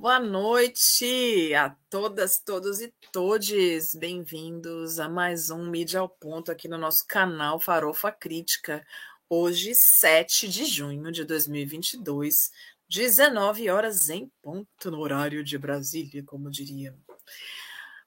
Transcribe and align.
Boa 0.00 0.20
noite 0.20 1.52
a 1.54 1.70
todas, 1.90 2.38
todos 2.38 2.80
e 2.80 2.94
todes. 3.10 3.96
Bem-vindos 3.96 5.00
a 5.00 5.08
mais 5.08 5.50
um 5.50 5.68
Mídia 5.68 5.98
ao 5.98 6.08
Ponto 6.08 6.52
aqui 6.52 6.68
no 6.68 6.78
nosso 6.78 7.04
canal 7.04 7.58
Farofa 7.58 8.12
Crítica. 8.12 8.86
Hoje, 9.28 9.74
7 9.74 10.46
de 10.46 10.66
junho 10.66 11.10
de 11.10 11.24
2022, 11.24 12.52
19 12.88 13.68
horas 13.68 14.08
em 14.08 14.30
ponto 14.40 14.88
no 14.88 15.00
horário 15.00 15.42
de 15.42 15.58
Brasília, 15.58 16.22
como 16.24 16.48
diria. 16.48 16.96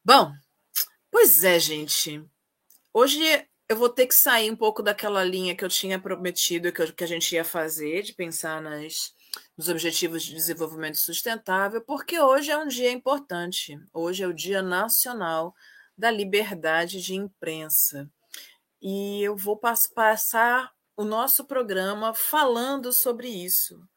Bom, 0.01 0.31
pois 1.11 1.43
é, 1.43 1.59
gente. 1.59 2.23
Hoje 2.93 3.19
eu 3.67 3.75
vou 3.75 3.89
ter 3.89 4.07
que 4.07 4.15
sair 4.15 4.49
um 4.49 4.55
pouco 4.55 4.81
daquela 4.81 5.25
linha 5.25 5.57
que 5.57 5.65
eu 5.65 5.69
tinha 5.69 5.99
prometido 5.99 6.71
que, 6.71 6.81
eu, 6.81 6.93
que 6.93 7.03
a 7.03 7.07
gente 7.07 7.35
ia 7.35 7.43
fazer, 7.43 8.01
de 8.01 8.13
pensar 8.13 8.61
nas 8.61 9.13
nos 9.57 9.69
Objetivos 9.69 10.23
de 10.23 10.33
Desenvolvimento 10.33 10.97
Sustentável, 10.97 11.81
porque 11.81 12.19
hoje 12.19 12.51
é 12.51 12.57
um 12.57 12.67
dia 12.67 12.91
importante. 12.91 13.79
Hoje 13.93 14.23
é 14.23 14.27
o 14.27 14.33
Dia 14.33 14.61
Nacional 14.61 15.53
da 15.97 16.09
Liberdade 16.09 17.01
de 17.01 17.15
Imprensa. 17.15 18.09
E 18.81 19.21
eu 19.21 19.35
vou 19.35 19.57
passar 19.57 20.71
o 20.97 21.03
nosso 21.03 21.45
programa 21.45 22.13
falando 22.13 22.91
sobre 22.91 23.27
isso, 23.27 23.87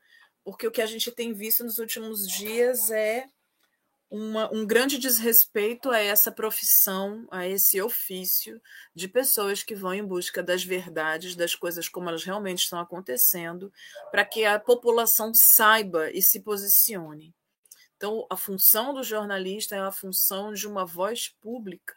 porque 0.45 0.67
o 0.67 0.71
que 0.71 0.83
a 0.83 0.87
gente 0.87 1.11
tem 1.11 1.33
visto 1.33 1.65
nos 1.65 1.79
últimos 1.79 2.27
dias 2.27 2.91
é 2.91 3.27
uma, 4.15 4.49
um 4.55 4.65
grande 4.65 4.97
desrespeito 4.97 5.91
a 5.91 5.99
essa 5.99 6.31
profissão, 6.31 7.27
a 7.33 7.49
esse 7.49 7.83
ofício 7.83 8.63
de 8.95 9.09
pessoas 9.09 9.65
que 9.65 9.75
vão 9.75 9.93
em 9.93 10.07
busca 10.07 10.41
das 10.41 10.63
verdades, 10.63 11.35
das 11.35 11.57
coisas 11.57 11.89
como 11.89 12.09
elas 12.09 12.23
realmente 12.23 12.61
estão 12.61 12.79
acontecendo, 12.79 13.73
para 14.13 14.25
que 14.25 14.45
a 14.45 14.61
população 14.61 15.35
saiba 15.35 16.13
e 16.13 16.23
se 16.23 16.39
posicione. 16.39 17.35
Então, 17.97 18.25
a 18.31 18.37
função 18.37 18.95
do 18.95 19.03
jornalista 19.03 19.75
é 19.75 19.81
a 19.81 19.91
função 19.91 20.53
de 20.53 20.69
uma 20.69 20.87
voz 20.87 21.35
pública, 21.41 21.97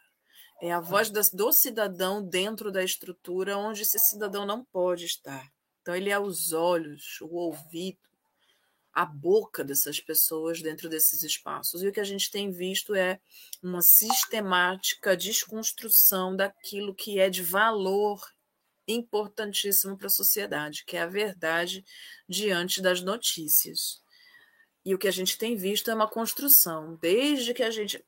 é 0.60 0.72
a 0.72 0.80
voz 0.80 1.10
do 1.10 1.52
cidadão 1.52 2.20
dentro 2.20 2.72
da 2.72 2.82
estrutura 2.82 3.56
onde 3.56 3.82
esse 3.82 3.98
cidadão 4.00 4.44
não 4.44 4.64
pode 4.64 5.04
estar. 5.04 5.48
Então, 5.82 5.94
ele 5.94 6.10
é 6.10 6.18
os 6.18 6.52
olhos, 6.52 7.20
o 7.20 7.36
ouvido, 7.36 8.07
a 8.92 9.04
boca 9.04 9.62
dessas 9.62 10.00
pessoas 10.00 10.60
dentro 10.60 10.88
desses 10.88 11.22
espaços. 11.22 11.82
E 11.82 11.88
o 11.88 11.92
que 11.92 12.00
a 12.00 12.04
gente 12.04 12.30
tem 12.30 12.50
visto 12.50 12.94
é 12.94 13.20
uma 13.62 13.82
sistemática 13.82 15.16
desconstrução 15.16 16.34
daquilo 16.34 16.94
que 16.94 17.18
é 17.18 17.30
de 17.30 17.42
valor 17.42 18.20
importantíssimo 18.88 19.96
para 19.96 20.06
a 20.06 20.10
sociedade, 20.10 20.84
que 20.84 20.96
é 20.96 21.02
a 21.02 21.06
verdade 21.06 21.84
diante 22.28 22.80
das 22.80 23.02
notícias. 23.02 24.02
E 24.84 24.94
o 24.94 24.98
que 24.98 25.06
a 25.08 25.12
gente 25.12 25.36
tem 25.36 25.54
visto 25.54 25.90
é 25.90 25.94
uma 25.94 26.08
construção, 26.08 26.96
desde 27.00 27.52
que 27.52 27.62
a 27.62 27.70
gente. 27.70 28.02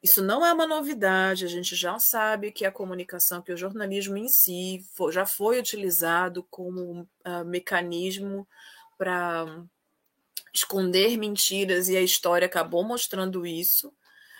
Isso 0.00 0.22
não 0.22 0.46
é 0.46 0.52
uma 0.52 0.66
novidade, 0.66 1.44
a 1.44 1.48
gente 1.48 1.74
já 1.74 1.98
sabe 1.98 2.52
que 2.52 2.64
a 2.64 2.70
comunicação, 2.70 3.42
que 3.42 3.52
o 3.52 3.56
jornalismo 3.56 4.16
em 4.16 4.28
si 4.28 4.84
já 5.10 5.26
foi 5.26 5.58
utilizado 5.58 6.44
como 6.44 7.00
uh, 7.26 7.44
mecanismo 7.44 8.46
para 8.96 9.64
esconder 10.58 11.16
mentiras 11.16 11.88
e 11.88 11.96
a 11.96 12.02
história 12.02 12.46
acabou 12.46 12.84
mostrando 12.84 13.46
isso. 13.46 13.92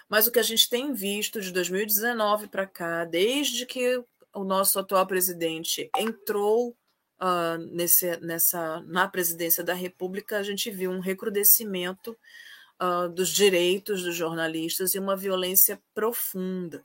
Mas 0.09 0.27
o 0.27 0.33
que 0.33 0.39
a 0.39 0.43
gente 0.45 0.69
tem 0.69 0.93
visto 0.93 1.41
de 1.41 1.53
2019 1.53 2.49
para 2.49 2.67
cá, 2.67 3.05
desde 3.05 3.67
que 3.67 4.03
o 4.35 4.45
nosso 4.45 4.79
atual 4.79 5.07
presidente 5.07 5.91
entrou 5.97 6.71
uh, 7.21 7.59
nesse, 7.71 8.17
nessa, 8.21 8.81
na 8.87 9.07
presidência 9.07 9.63
da 9.63 9.75
República, 9.75 10.39
a 10.39 10.43
gente 10.43 10.71
viu 10.71 10.91
um 10.91 11.01
recrudescimento 11.01 12.17
uh, 12.81 13.09
dos 13.09 13.29
direitos 13.29 14.03
dos 14.03 14.15
jornalistas 14.15 14.95
e 14.95 14.99
uma 14.99 15.17
violência 15.17 15.81
profunda. 15.95 16.83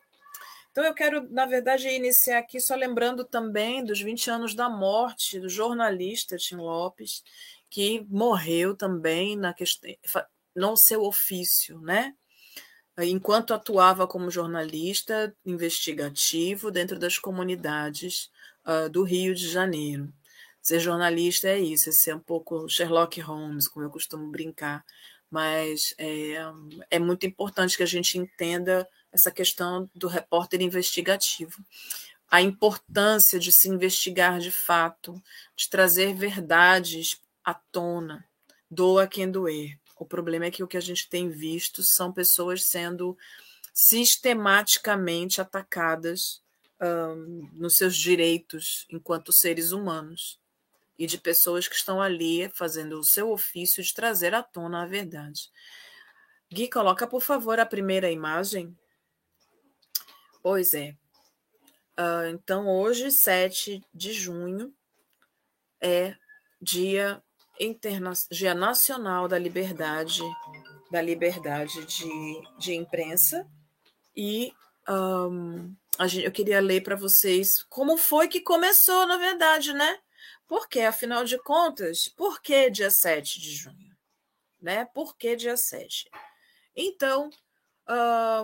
Então, 0.71 0.83
eu 0.83 0.93
quero, 0.95 1.29
na 1.29 1.45
verdade, 1.45 1.87
iniciar 1.87 2.39
aqui 2.39 2.59
só 2.59 2.73
lembrando 2.75 3.23
também 3.23 3.85
dos 3.85 4.01
20 4.01 4.31
anos 4.31 4.55
da 4.55 4.67
morte 4.67 5.39
do 5.39 5.47
jornalista 5.47 6.35
Tim 6.35 6.55
Lopes, 6.55 7.23
que 7.73 8.05
morreu 8.07 8.75
também 8.75 9.35
na 9.35 9.51
questão, 9.51 9.89
no 10.55 10.77
seu 10.77 11.01
ofício, 11.01 11.81
né? 11.81 12.13
Enquanto 12.99 13.51
atuava 13.51 14.05
como 14.05 14.29
jornalista 14.29 15.35
investigativo 15.43 16.69
dentro 16.69 16.99
das 16.99 17.17
comunidades 17.17 18.29
uh, 18.63 18.87
do 18.91 19.01
Rio 19.01 19.33
de 19.33 19.49
Janeiro. 19.49 20.13
Ser 20.61 20.79
jornalista 20.79 21.47
é 21.47 21.59
isso, 21.59 21.89
é 21.89 21.91
ser 21.91 22.15
um 22.15 22.19
pouco 22.19 22.69
Sherlock 22.69 23.19
Holmes, 23.19 23.67
como 23.67 23.87
eu 23.87 23.89
costumo 23.89 24.29
brincar, 24.29 24.85
mas 25.27 25.95
é, 25.97 26.35
é 26.91 26.99
muito 26.99 27.25
importante 27.25 27.75
que 27.75 27.81
a 27.81 27.87
gente 27.87 28.19
entenda 28.19 28.87
essa 29.11 29.31
questão 29.31 29.89
do 29.95 30.07
repórter 30.07 30.61
investigativo 30.61 31.59
a 32.33 32.41
importância 32.41 33.37
de 33.37 33.51
se 33.51 33.69
investigar 33.69 34.39
de 34.39 34.49
fato, 34.49 35.21
de 35.55 35.69
trazer 35.69 36.15
verdades 36.15 37.21
à 37.43 37.53
tona, 37.53 38.27
doa 38.69 39.07
quem 39.07 39.29
doer. 39.29 39.79
O 39.97 40.05
problema 40.05 40.45
é 40.45 40.51
que 40.51 40.63
o 40.63 40.67
que 40.67 40.77
a 40.77 40.81
gente 40.81 41.09
tem 41.09 41.29
visto 41.29 41.83
são 41.83 42.11
pessoas 42.11 42.65
sendo 42.65 43.17
sistematicamente 43.73 45.41
atacadas 45.41 46.43
um, 46.81 47.49
nos 47.53 47.77
seus 47.77 47.95
direitos 47.95 48.85
enquanto 48.89 49.31
seres 49.31 49.71
humanos 49.71 50.39
e 50.97 51.07
de 51.07 51.17
pessoas 51.17 51.67
que 51.67 51.75
estão 51.75 52.01
ali 52.01 52.49
fazendo 52.49 52.99
o 52.99 53.03
seu 53.03 53.31
ofício 53.31 53.83
de 53.83 53.93
trazer 53.93 54.35
à 54.35 54.43
tona 54.43 54.83
a 54.83 54.85
verdade. 54.85 55.51
Gui, 56.51 56.69
coloca, 56.69 57.07
por 57.07 57.21
favor, 57.21 57.59
a 57.59 57.65
primeira 57.65 58.11
imagem. 58.11 58.77
Pois 60.41 60.73
é. 60.73 60.95
Uh, 61.97 62.27
então, 62.29 62.67
hoje, 62.67 63.09
7 63.09 63.83
de 63.93 64.13
junho, 64.13 64.73
é 65.81 66.15
dia 66.61 67.23
interna 67.59 68.13
Dia 68.31 68.53
Nacional 68.53 69.27
da 69.27 69.37
Liberdade, 69.37 70.21
da 70.91 71.01
Liberdade 71.01 71.85
de, 71.85 72.41
de 72.57 72.73
Imprensa. 72.73 73.47
E 74.15 74.53
um, 74.87 75.75
gente, 76.07 76.25
eu 76.25 76.31
queria 76.31 76.59
ler 76.59 76.81
para 76.81 76.95
vocês 76.95 77.63
como 77.69 77.97
foi 77.97 78.27
que 78.27 78.41
começou, 78.41 79.05
na 79.05 79.17
verdade, 79.17 79.73
né? 79.73 79.99
Porque, 80.47 80.81
afinal 80.81 81.23
de 81.23 81.37
contas, 81.37 82.07
por 82.07 82.41
que 82.41 82.69
dia 82.69 82.89
7 82.89 83.39
de 83.39 83.55
junho? 83.55 83.95
Né? 84.61 84.85
Por 84.85 85.17
que 85.17 85.35
dia 85.35 85.57
7? 85.57 86.09
Então, 86.75 87.29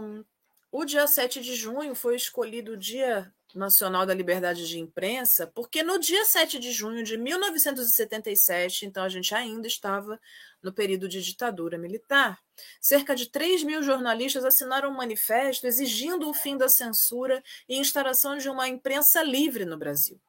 um, 0.01 0.23
o 0.71 0.85
dia 0.85 1.07
7 1.07 1.41
de 1.41 1.55
junho 1.55 1.95
foi 1.95 2.15
escolhido 2.15 2.73
o 2.73 2.77
dia 2.77 3.33
Nacional 3.57 4.05
da 4.05 4.13
Liberdade 4.13 4.67
de 4.67 4.79
Imprensa, 4.79 5.47
porque 5.47 5.81
no 5.81 5.97
dia 5.97 6.23
7 6.23 6.59
de 6.59 6.71
junho 6.71 7.03
de 7.03 7.17
1977, 7.17 8.85
então 8.85 9.03
a 9.03 9.09
gente 9.09 9.33
ainda 9.33 9.67
estava 9.67 10.19
no 10.61 10.71
período 10.71 11.07
de 11.07 11.21
ditadura 11.21 11.77
militar, 11.77 12.39
cerca 12.79 13.15
de 13.15 13.29
3 13.29 13.63
mil 13.63 13.81
jornalistas 13.81 14.45
assinaram 14.45 14.89
um 14.91 14.97
manifesto 14.97 15.65
exigindo 15.65 16.29
o 16.29 16.33
fim 16.33 16.57
da 16.57 16.69
censura 16.69 17.41
e 17.67 17.77
instalação 17.77 18.37
de 18.37 18.49
uma 18.49 18.67
imprensa 18.67 19.23
livre 19.23 19.65
no 19.65 19.77
Brasil. 19.77 20.19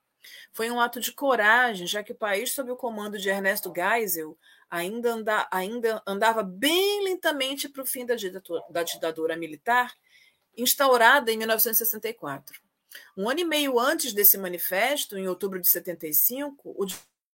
Foi 0.53 0.71
um 0.71 0.81
ato 0.81 1.01
de 1.01 1.13
coragem, 1.13 1.87
já 1.87 2.03
que 2.03 2.13
o 2.13 2.17
país, 2.17 2.53
sob 2.53 2.71
o 2.71 2.77
comando 2.77 3.19
de 3.19 3.29
Ernesto 3.29 3.73
Geisel, 3.75 4.39
ainda, 4.71 5.13
anda, 5.13 5.49
ainda 5.51 6.03
andava 6.07 6.43
bem 6.43 7.05
lentamente 7.05 7.69
para 7.69 7.83
o 7.83 7.87
fim 7.87 8.07
da 8.07 8.15
ditadura, 8.15 8.65
da 8.71 8.83
ditadura 8.83 9.37
militar, 9.37 9.95
instaurada 10.57 11.33
em 11.33 11.37
1964. 11.37 12.70
Um 13.17 13.29
ano 13.29 13.41
e 13.41 13.45
meio 13.45 13.79
antes 13.79 14.13
desse 14.13 14.37
manifesto, 14.37 15.17
em 15.17 15.29
outubro 15.29 15.61
de 15.61 15.69
75, 15.69 16.75
o 16.77 16.87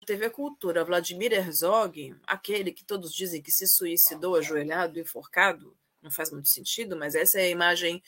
TV 0.05 0.29
Cultura, 0.29 0.85
Vladimir 0.85 1.33
Herzog, 1.33 2.15
aquele 2.25 2.71
que 2.71 2.85
todos 2.85 3.13
dizem 3.13 3.41
que 3.41 3.51
se 3.51 3.67
suicidou 3.67 4.35
ajoelhado 4.35 4.99
enforcado, 4.99 5.75
não 6.01 6.09
faz 6.09 6.31
muito 6.31 6.47
sentido, 6.47 6.95
mas 6.95 7.15
essa 7.15 7.39
é 7.39 7.43
a 7.43 7.49
imagem 7.49 8.01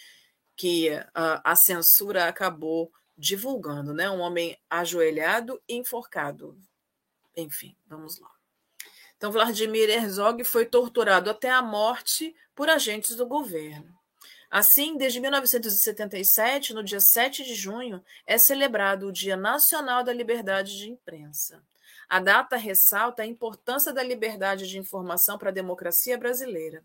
que 0.55 0.89
a, 1.13 1.51
a 1.51 1.55
censura 1.55 2.27
acabou 2.27 2.91
divulgando, 3.17 3.93
né? 3.93 4.09
Um 4.09 4.19
homem 4.19 4.57
ajoelhado 4.69 5.61
e 5.67 5.75
enforcado. 5.75 6.57
Enfim, 7.35 7.75
vamos 7.87 8.19
lá. 8.19 8.31
Então, 9.17 9.33
Vladimir 9.33 9.89
Herzog 9.89 10.41
foi 10.45 10.65
torturado 10.65 11.29
até 11.29 11.49
a 11.49 11.61
morte 11.61 12.33
por 12.55 12.69
agentes 12.69 13.17
do 13.17 13.27
governo. 13.27 13.98
Assim, 14.49 14.97
desde 14.97 15.19
1977, 15.19 16.73
no 16.73 16.83
dia 16.83 16.99
7 16.99 17.43
de 17.43 17.53
junho, 17.53 18.03
é 18.25 18.37
celebrado 18.37 19.07
o 19.07 19.11
Dia 19.11 19.37
Nacional 19.37 20.03
da 20.03 20.11
Liberdade 20.11 20.75
de 20.77 20.89
Imprensa. 20.89 21.61
A 22.09 22.19
data 22.19 22.57
ressalta 22.57 23.21
a 23.21 23.27
importância 23.27 23.93
da 23.93 24.01
liberdade 24.01 24.67
de 24.67 24.79
informação 24.79 25.37
para 25.37 25.49
a 25.49 25.53
democracia 25.53 26.17
brasileira. 26.17 26.83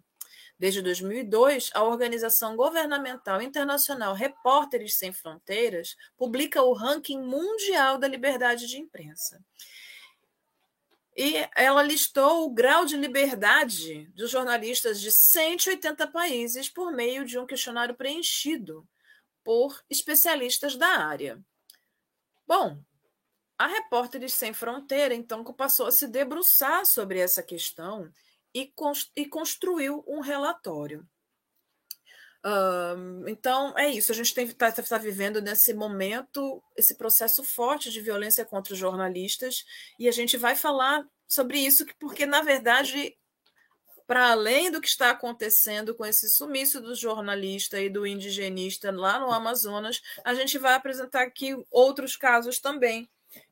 Desde 0.58 0.82
2002, 0.82 1.70
a 1.74 1.82
organização 1.82 2.54
governamental 2.54 3.40
internacional 3.40 4.14
Repórteres 4.14 4.98
Sem 4.98 5.12
Fronteiras 5.12 5.96
publica 6.16 6.62
o 6.62 6.74
ranking 6.74 7.20
mundial 7.20 7.96
da 7.96 8.06
liberdade 8.06 8.66
de 8.66 8.78
imprensa. 8.78 9.42
E 11.16 11.48
ela 11.54 11.82
listou 11.82 12.44
o 12.44 12.52
grau 12.52 12.84
de 12.84 12.96
liberdade 12.96 14.06
dos 14.14 14.30
jornalistas 14.30 15.00
de 15.00 15.12
180 15.12 16.08
países 16.08 16.68
por 16.68 16.92
meio 16.92 17.24
de 17.24 17.38
um 17.38 17.46
questionário 17.46 17.94
preenchido 17.94 18.86
por 19.44 19.80
especialistas 19.88 20.76
da 20.76 20.88
área. 20.88 21.40
Bom, 22.46 22.82
a 23.56 23.68
Repórteres 23.68 24.34
Sem 24.34 24.52
Fronteira 24.52 25.14
então 25.14 25.44
passou 25.44 25.86
a 25.86 25.92
se 25.92 26.08
debruçar 26.08 26.84
sobre 26.84 27.20
essa 27.20 27.42
questão 27.42 28.10
e, 28.52 28.72
construiu 29.28 30.04
um 30.06 30.20
relatório. 30.20 31.06
Então, 33.26 33.72
é 33.76 33.90
isso. 33.90 34.12
A 34.12 34.14
gente 34.14 34.38
está 34.38 34.70
tá 34.70 34.98
vivendo 34.98 35.40
nesse 35.40 35.72
momento 35.72 36.62
esse 36.76 36.94
processo 36.94 37.42
forte 37.42 37.90
de 37.90 38.00
violência 38.00 38.44
contra 38.44 38.74
os 38.74 38.78
jornalistas 38.78 39.64
e 39.98 40.08
a 40.08 40.12
gente 40.12 40.36
vai 40.36 40.54
falar 40.54 41.06
sobre 41.26 41.58
isso, 41.58 41.86
porque, 41.98 42.26
na 42.26 42.42
verdade, 42.42 43.16
para 44.06 44.30
além 44.30 44.70
do 44.70 44.80
que 44.80 44.88
está 44.88 45.10
acontecendo 45.10 45.94
com 45.94 46.04
esse 46.04 46.28
sumiço 46.28 46.80
do 46.80 46.94
jornalista 46.94 47.80
e 47.80 47.88
do 47.88 48.06
indigenista 48.06 48.92
lá 48.92 49.18
no 49.18 49.32
Amazonas, 49.32 50.02
a 50.22 50.34
gente 50.34 50.58
vai 50.58 50.74
apresentar 50.74 51.22
aqui 51.22 51.56
outros 51.70 52.14
casos 52.14 52.60
também 52.60 53.08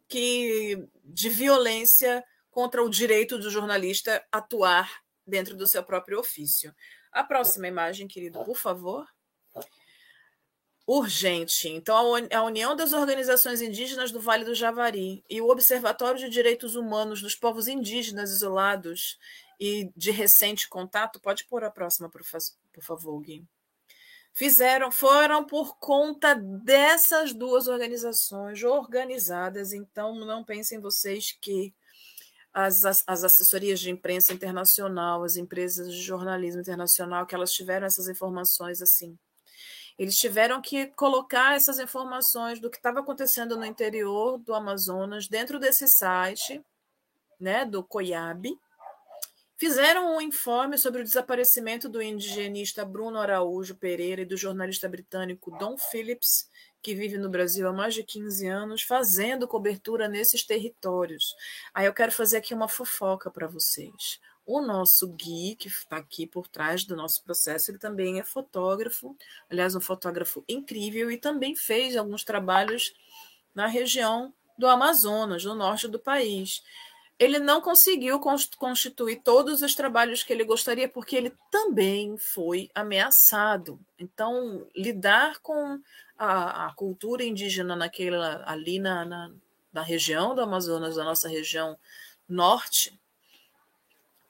que 0.06 0.86
de 1.02 1.30
violência 1.30 2.22
contra 2.50 2.84
o 2.84 2.90
direito 2.90 3.38
do 3.38 3.50
jornalista 3.50 4.22
atuar 4.30 5.02
dentro 5.26 5.56
do 5.56 5.66
seu 5.66 5.82
próprio 5.82 6.20
ofício. 6.20 6.74
A 7.12 7.22
próxima 7.22 7.68
imagem, 7.68 8.08
querido, 8.08 8.42
por 8.44 8.56
favor. 8.56 9.06
Urgente. 10.86 11.68
Então, 11.68 12.14
a 12.32 12.42
União 12.42 12.74
das 12.74 12.92
Organizações 12.92 13.60
Indígenas 13.60 14.10
do 14.10 14.20
Vale 14.20 14.44
do 14.44 14.54
Javari 14.54 15.22
e 15.30 15.40
o 15.40 15.48
Observatório 15.48 16.18
de 16.18 16.28
Direitos 16.28 16.74
Humanos 16.74 17.22
dos 17.22 17.36
Povos 17.36 17.68
Indígenas 17.68 18.30
Isolados 18.30 19.18
e 19.60 19.92
de 19.96 20.10
recente 20.10 20.68
contato, 20.68 21.20
pode 21.20 21.44
pôr 21.44 21.62
a 21.62 21.70
próxima, 21.70 22.10
por, 22.10 22.24
favor, 22.82 23.20
Gui. 23.20 23.44
Fizeram, 24.32 24.90
foram 24.90 25.44
por 25.44 25.76
conta 25.78 26.34
dessas 26.34 27.32
duas 27.32 27.68
organizações 27.68 28.64
organizadas, 28.64 29.72
então 29.72 30.14
não 30.14 30.42
pensem 30.42 30.80
vocês 30.80 31.36
que 31.40 31.72
as, 32.52 32.84
as 32.84 33.24
assessorias 33.24 33.80
de 33.80 33.90
imprensa 33.90 34.32
internacional, 34.32 35.24
as 35.24 35.36
empresas 35.36 35.92
de 35.92 36.00
jornalismo 36.00 36.60
internacional, 36.60 37.26
que 37.26 37.34
elas 37.34 37.52
tiveram 37.52 37.86
essas 37.86 38.08
informações 38.08 38.82
assim. 38.82 39.18
Eles 39.98 40.16
tiveram 40.16 40.60
que 40.60 40.86
colocar 40.88 41.54
essas 41.54 41.78
informações 41.78 42.60
do 42.60 42.70
que 42.70 42.76
estava 42.76 43.00
acontecendo 43.00 43.56
no 43.56 43.64
interior 43.64 44.38
do 44.38 44.54
Amazonas 44.54 45.28
dentro 45.28 45.58
desse 45.58 45.86
site, 45.86 46.60
né, 47.38 47.64
do 47.64 47.84
COIAB. 47.84 48.58
Fizeram 49.62 50.16
um 50.16 50.20
informe 50.20 50.76
sobre 50.76 51.02
o 51.02 51.04
desaparecimento 51.04 51.88
do 51.88 52.02
indigenista 52.02 52.84
Bruno 52.84 53.20
Araújo 53.20 53.76
Pereira 53.76 54.22
e 54.22 54.24
do 54.24 54.36
jornalista 54.36 54.88
britânico 54.88 55.56
Don 55.56 55.78
Phillips, 55.78 56.50
que 56.82 56.96
vive 56.96 57.16
no 57.16 57.30
Brasil 57.30 57.68
há 57.68 57.72
mais 57.72 57.94
de 57.94 58.02
15 58.02 58.44
anos, 58.48 58.82
fazendo 58.82 59.46
cobertura 59.46 60.08
nesses 60.08 60.44
territórios. 60.44 61.36
Aí 61.72 61.86
eu 61.86 61.94
quero 61.94 62.10
fazer 62.10 62.38
aqui 62.38 62.52
uma 62.52 62.66
fofoca 62.66 63.30
para 63.30 63.46
vocês. 63.46 64.18
O 64.44 64.60
nosso 64.60 65.06
Gui, 65.06 65.54
que 65.54 65.68
está 65.68 65.98
aqui 65.98 66.26
por 66.26 66.48
trás 66.48 66.84
do 66.84 66.96
nosso 66.96 67.22
processo, 67.22 67.70
ele 67.70 67.78
também 67.78 68.18
é 68.18 68.24
fotógrafo, 68.24 69.16
aliás, 69.48 69.76
um 69.76 69.80
fotógrafo 69.80 70.44
incrível, 70.48 71.08
e 71.08 71.16
também 71.16 71.54
fez 71.54 71.96
alguns 71.96 72.24
trabalhos 72.24 72.92
na 73.54 73.68
região 73.68 74.34
do 74.58 74.66
Amazonas, 74.66 75.44
no 75.44 75.54
norte 75.54 75.86
do 75.86 76.00
país. 76.00 76.64
Ele 77.22 77.38
não 77.38 77.60
conseguiu 77.60 78.18
constituir 78.58 79.20
todos 79.22 79.62
os 79.62 79.76
trabalhos 79.76 80.24
que 80.24 80.32
ele 80.32 80.42
gostaria, 80.42 80.88
porque 80.88 81.14
ele 81.14 81.32
também 81.52 82.16
foi 82.16 82.68
ameaçado. 82.74 83.78
Então, 83.96 84.66
lidar 84.74 85.38
com 85.38 85.80
a, 86.18 86.66
a 86.66 86.74
cultura 86.74 87.22
indígena 87.22 87.76
naquela, 87.76 88.42
ali 88.44 88.80
na, 88.80 89.04
na, 89.04 89.30
na 89.72 89.82
região 89.82 90.34
do 90.34 90.40
Amazonas, 90.40 90.96
da 90.96 91.04
nossa 91.04 91.28
região 91.28 91.78
norte, 92.28 92.98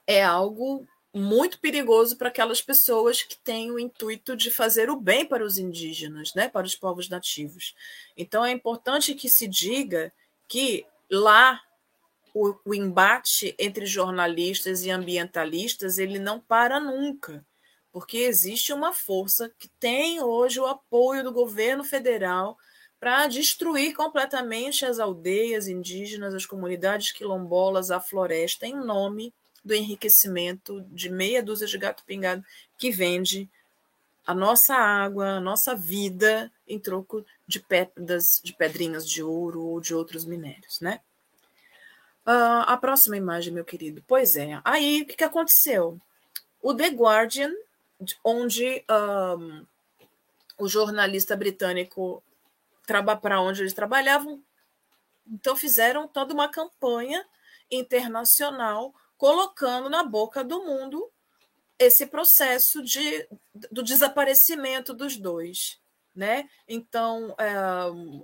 é 0.06 0.22
algo 0.22 0.86
muito 1.14 1.60
perigoso 1.60 2.18
para 2.18 2.28
aquelas 2.28 2.60
pessoas 2.60 3.22
que 3.22 3.38
têm 3.38 3.70
o 3.70 3.78
intuito 3.78 4.36
de 4.36 4.50
fazer 4.50 4.90
o 4.90 5.00
bem 5.00 5.24
para 5.24 5.42
os 5.42 5.56
indígenas, 5.56 6.34
né, 6.34 6.46
para 6.46 6.66
os 6.66 6.74
povos 6.74 7.08
nativos. 7.08 7.74
Então 8.14 8.44
é 8.44 8.50
importante 8.50 9.14
que 9.14 9.30
se 9.30 9.48
diga 9.48 10.12
que 10.46 10.84
lá 11.10 11.58
o, 12.34 12.54
o 12.64 12.74
embate 12.74 13.54
entre 13.58 13.86
jornalistas 13.86 14.82
e 14.84 14.90
ambientalistas 14.90 15.98
ele 15.98 16.18
não 16.18 16.40
para 16.40 16.80
nunca 16.80 17.44
porque 17.92 18.18
existe 18.18 18.72
uma 18.72 18.92
força 18.92 19.52
que 19.58 19.68
tem 19.78 20.20
hoje 20.22 20.58
o 20.58 20.66
apoio 20.66 21.22
do 21.22 21.30
governo 21.30 21.84
federal 21.84 22.56
para 22.98 23.26
destruir 23.26 23.94
completamente 23.94 24.86
as 24.86 24.98
aldeias 24.98 25.68
indígenas, 25.68 26.34
as 26.34 26.46
comunidades 26.46 27.12
quilombolas, 27.12 27.90
a 27.90 28.00
floresta, 28.00 28.66
em 28.66 28.74
nome 28.74 29.34
do 29.62 29.74
enriquecimento 29.74 30.80
de 30.88 31.10
meia 31.10 31.42
dúzia 31.42 31.66
de 31.66 31.76
gato 31.76 32.02
pingado 32.04 32.42
que 32.78 32.90
vende 32.90 33.48
a 34.24 34.34
nossa 34.34 34.74
água, 34.74 35.32
a 35.32 35.40
nossa 35.40 35.74
vida 35.74 36.50
em 36.66 36.78
troco 36.78 37.26
de 37.46 37.60
pedras, 37.60 38.40
de 38.42 38.54
pedrinhas 38.54 39.06
de 39.06 39.22
ouro 39.22 39.62
ou 39.64 39.80
de 39.80 39.94
outros 39.94 40.24
minérios, 40.24 40.80
né? 40.80 41.00
Uh, 42.26 42.62
a 42.66 42.76
próxima 42.76 43.16
imagem, 43.16 43.52
meu 43.52 43.64
querido. 43.64 44.02
Pois 44.06 44.36
é. 44.36 44.60
Aí, 44.64 45.02
o 45.02 45.06
que, 45.06 45.16
que 45.16 45.24
aconteceu? 45.24 46.00
O 46.60 46.74
The 46.74 46.88
Guardian 46.88 47.52
onde 48.24 48.84
um, 48.90 49.64
o 50.58 50.68
jornalista 50.68 51.36
britânico 51.36 52.22
para 53.20 53.40
onde 53.40 53.62
eles 53.62 53.72
trabalhavam. 53.72 54.42
Então 55.26 55.56
fizeram 55.56 56.08
toda 56.08 56.34
uma 56.34 56.48
campanha 56.48 57.24
internacional 57.70 58.94
colocando 59.16 59.88
na 59.88 60.02
boca 60.02 60.42
do 60.42 60.64
mundo 60.64 61.10
esse 61.78 62.06
processo 62.06 62.82
de, 62.82 63.26
do 63.70 63.82
desaparecimento 63.82 64.92
dos 64.92 65.16
dois. 65.16 65.80
Né? 66.14 66.46
Então, 66.68 67.34
é, 67.38 67.54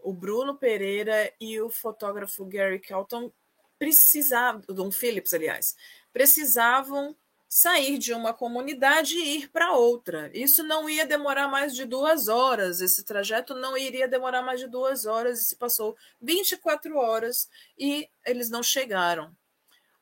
o 0.03 0.13
Bruno 0.13 0.55
Pereira 0.55 1.33
e 1.41 1.59
o 1.59 1.71
fotógrafo 1.71 2.45
Gary 2.45 2.79
Kelton 2.79 3.33
precisavam, 3.79 4.63
Don 4.69 4.91
Phillips, 4.91 5.33
aliás, 5.33 5.77
precisavam 6.13 7.17
sair 7.49 7.97
de 7.97 8.13
uma 8.13 8.35
comunidade 8.35 9.17
e 9.17 9.39
ir 9.39 9.49
para 9.49 9.73
outra. 9.73 10.31
Isso 10.35 10.63
não 10.63 10.89
ia 10.89 11.07
demorar 11.07 11.49
mais 11.49 11.75
de 11.75 11.87
duas 11.87 12.29
horas, 12.29 12.81
esse 12.81 13.03
trajeto 13.03 13.55
não 13.55 13.77
iria 13.77 14.07
demorar 14.07 14.43
mais 14.43 14.61
de 14.61 14.67
duas 14.67 15.07
horas, 15.07 15.41
e 15.41 15.45
se 15.45 15.57
passou 15.57 15.97
24 16.21 16.97
horas 16.97 17.49
e 17.79 18.09
eles 18.27 18.51
não 18.51 18.63
chegaram. 18.63 19.35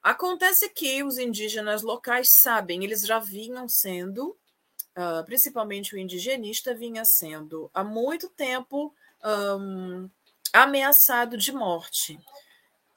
Acontece 0.02 0.68
que 0.68 1.02
os 1.04 1.18
indígenas 1.18 1.82
locais 1.82 2.32
sabem, 2.32 2.84
eles 2.84 3.02
já 3.02 3.18
vinham 3.18 3.68
sendo, 3.68 4.36
uh, 4.96 5.24
principalmente 5.24 5.94
o 5.94 5.98
indigenista, 5.98 6.74
vinha 6.74 7.04
sendo 7.04 7.70
há 7.72 7.84
muito 7.84 8.28
tempo 8.28 8.94
um, 9.58 10.08
ameaçado 10.52 11.36
de 11.36 11.52
morte. 11.52 12.18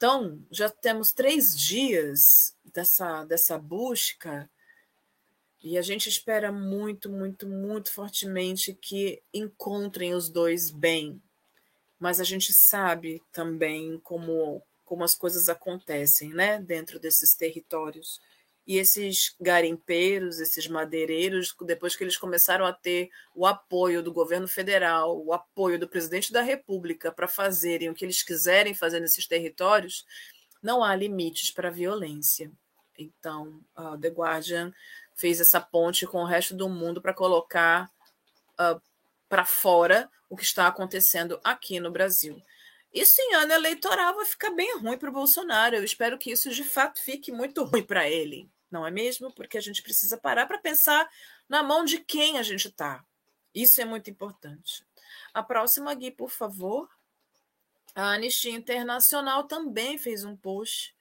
Então, 0.00 0.42
já 0.50 0.70
temos 0.70 1.12
três 1.12 1.54
dias 1.54 2.56
dessa, 2.72 3.22
dessa 3.26 3.58
busca 3.58 4.50
e 5.62 5.76
a 5.76 5.82
gente 5.82 6.08
espera 6.08 6.50
muito, 6.50 7.10
muito, 7.10 7.46
muito 7.46 7.92
fortemente 7.92 8.72
que 8.72 9.22
encontrem 9.30 10.14
os 10.14 10.30
dois 10.30 10.70
bem. 10.70 11.20
Mas 11.98 12.18
a 12.18 12.24
gente 12.24 12.50
sabe 12.50 13.22
também 13.30 14.00
como, 14.02 14.62
como 14.86 15.04
as 15.04 15.14
coisas 15.14 15.50
acontecem 15.50 16.30
né, 16.30 16.58
dentro 16.58 16.98
desses 16.98 17.34
territórios. 17.34 18.22
E 18.70 18.78
esses 18.78 19.34
garimpeiros, 19.40 20.38
esses 20.38 20.68
madeireiros, 20.68 21.52
depois 21.62 21.96
que 21.96 22.04
eles 22.04 22.16
começaram 22.16 22.64
a 22.64 22.72
ter 22.72 23.10
o 23.34 23.44
apoio 23.44 24.00
do 24.00 24.12
governo 24.12 24.46
federal, 24.46 25.20
o 25.20 25.32
apoio 25.32 25.76
do 25.76 25.88
presidente 25.88 26.32
da 26.32 26.40
República 26.40 27.10
para 27.10 27.26
fazerem 27.26 27.90
o 27.90 27.94
que 27.94 28.04
eles 28.04 28.22
quiserem 28.22 28.72
fazer 28.72 29.00
nesses 29.00 29.26
territórios, 29.26 30.06
não 30.62 30.84
há 30.84 30.94
limites 30.94 31.50
para 31.50 31.66
a 31.66 31.72
violência. 31.72 32.52
Então, 32.96 33.60
uh, 33.76 33.98
The 33.98 34.10
Guardian 34.10 34.72
fez 35.16 35.40
essa 35.40 35.60
ponte 35.60 36.06
com 36.06 36.18
o 36.18 36.26
resto 36.26 36.54
do 36.54 36.68
mundo 36.68 37.02
para 37.02 37.12
colocar 37.12 37.90
uh, 38.52 38.80
para 39.28 39.44
fora 39.44 40.08
o 40.28 40.36
que 40.36 40.44
está 40.44 40.68
acontecendo 40.68 41.40
aqui 41.42 41.80
no 41.80 41.90
Brasil. 41.90 42.40
Isso 42.94 43.20
em 43.20 43.34
ano 43.34 43.52
eleitoral 43.52 44.14
vai 44.14 44.26
ficar 44.26 44.52
bem 44.52 44.78
ruim 44.78 44.96
para 44.96 45.10
o 45.10 45.12
Bolsonaro. 45.12 45.74
Eu 45.74 45.82
espero 45.82 46.16
que 46.16 46.30
isso 46.30 46.50
de 46.50 46.62
fato 46.62 47.00
fique 47.00 47.32
muito 47.32 47.64
ruim 47.64 47.82
para 47.82 48.08
ele 48.08 48.48
não 48.70 48.86
é 48.86 48.90
mesmo? 48.90 49.32
Porque 49.32 49.58
a 49.58 49.60
gente 49.60 49.82
precisa 49.82 50.16
parar 50.16 50.46
para 50.46 50.58
pensar 50.58 51.08
na 51.48 51.62
mão 51.62 51.84
de 51.84 51.98
quem 51.98 52.38
a 52.38 52.42
gente 52.42 52.68
está. 52.68 53.04
Isso 53.54 53.80
é 53.80 53.84
muito 53.84 54.10
importante. 54.10 54.84
A 55.34 55.42
próxima, 55.42 55.94
Gui, 55.94 56.10
por 56.10 56.30
favor. 56.30 56.88
A 57.94 58.12
Anistia 58.12 58.52
Internacional 58.52 59.44
também 59.44 59.98
fez 59.98 60.24
um 60.24 60.36
post 60.36 60.94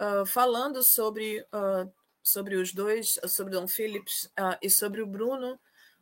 uh, 0.00 0.24
falando 0.24 0.82
sobre, 0.82 1.40
uh, 1.52 1.92
sobre 2.22 2.54
os 2.56 2.72
dois, 2.72 3.18
sobre 3.26 3.52
Dom 3.52 3.66
Phillips 3.66 4.26
uh, 4.38 4.56
e 4.62 4.70
sobre 4.70 5.02
o 5.02 5.06
Bruno, 5.06 5.58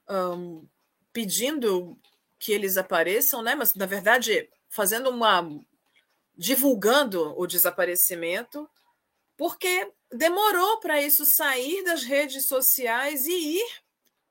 um, 0.08 0.66
pedindo 1.12 1.98
que 2.38 2.52
eles 2.52 2.76
apareçam, 2.76 3.42
né? 3.42 3.54
Mas 3.54 3.74
na 3.74 3.86
verdade 3.86 4.48
fazendo 4.68 5.10
uma 5.10 5.48
divulgando 6.36 7.38
o 7.38 7.46
desaparecimento, 7.46 8.68
porque 9.36 9.92
demorou 10.12 10.78
para 10.80 11.00
isso 11.00 11.24
sair 11.24 11.82
das 11.84 12.02
redes 12.02 12.46
sociais 12.46 13.26
e 13.26 13.58
ir 13.58 13.82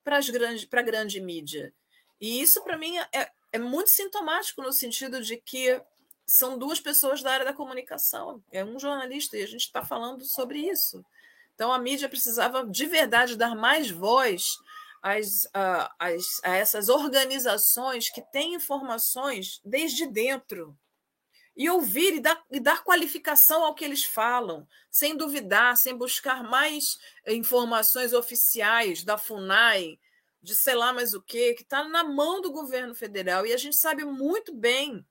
para 0.03 0.19
a 0.19 0.83
grande 0.83 1.21
mídia. 1.21 1.73
E 2.19 2.41
isso, 2.41 2.63
para 2.63 2.77
mim, 2.77 2.97
é, 2.97 3.31
é 3.51 3.59
muito 3.59 3.89
sintomático 3.89 4.61
no 4.61 4.73
sentido 4.73 5.21
de 5.21 5.37
que 5.37 5.81
são 6.25 6.57
duas 6.57 6.79
pessoas 6.79 7.23
da 7.23 7.31
área 7.31 7.45
da 7.45 7.53
comunicação, 7.53 8.43
é 8.51 8.63
um 8.63 8.79
jornalista, 8.79 9.37
e 9.37 9.43
a 9.43 9.47
gente 9.47 9.61
está 9.61 9.83
falando 9.83 10.23
sobre 10.25 10.59
isso. 10.59 11.03
Então, 11.55 11.73
a 11.73 11.79
mídia 11.79 12.07
precisava 12.07 12.65
de 12.65 12.85
verdade 12.85 13.35
dar 13.35 13.55
mais 13.55 13.89
voz 13.89 14.45
às, 15.01 15.47
às, 15.97 16.23
a 16.43 16.55
essas 16.55 16.87
organizações 16.87 18.09
que 18.09 18.21
têm 18.31 18.53
informações 18.53 19.59
desde 19.65 20.05
dentro. 20.05 20.77
E 21.59 21.69
ouvir 21.69 22.15
e 22.15 22.19
dar, 22.21 22.41
e 22.49 22.57
dar 22.57 22.85
qualificação 22.85 23.65
ao 23.65 23.75
que 23.75 23.83
eles 23.83 24.05
falam, 24.05 24.65
sem 24.89 25.17
duvidar, 25.17 25.75
sem 25.75 25.93
buscar 25.93 26.41
mais 26.41 26.97
informações 27.27 28.13
oficiais 28.13 29.03
da 29.03 29.17
FUNAI, 29.17 29.99
de 30.41 30.55
sei 30.55 30.73
lá 30.73 30.93
mais 30.93 31.13
o 31.13 31.21
que, 31.21 31.55
que 31.55 31.63
está 31.63 31.83
na 31.83 32.01
mão 32.01 32.39
do 32.39 32.49
governo 32.49 32.95
federal. 32.95 33.45
E 33.45 33.51
a 33.51 33.57
gente 33.57 33.75
sabe 33.75 34.05
muito 34.05 34.55
bem 34.55 35.05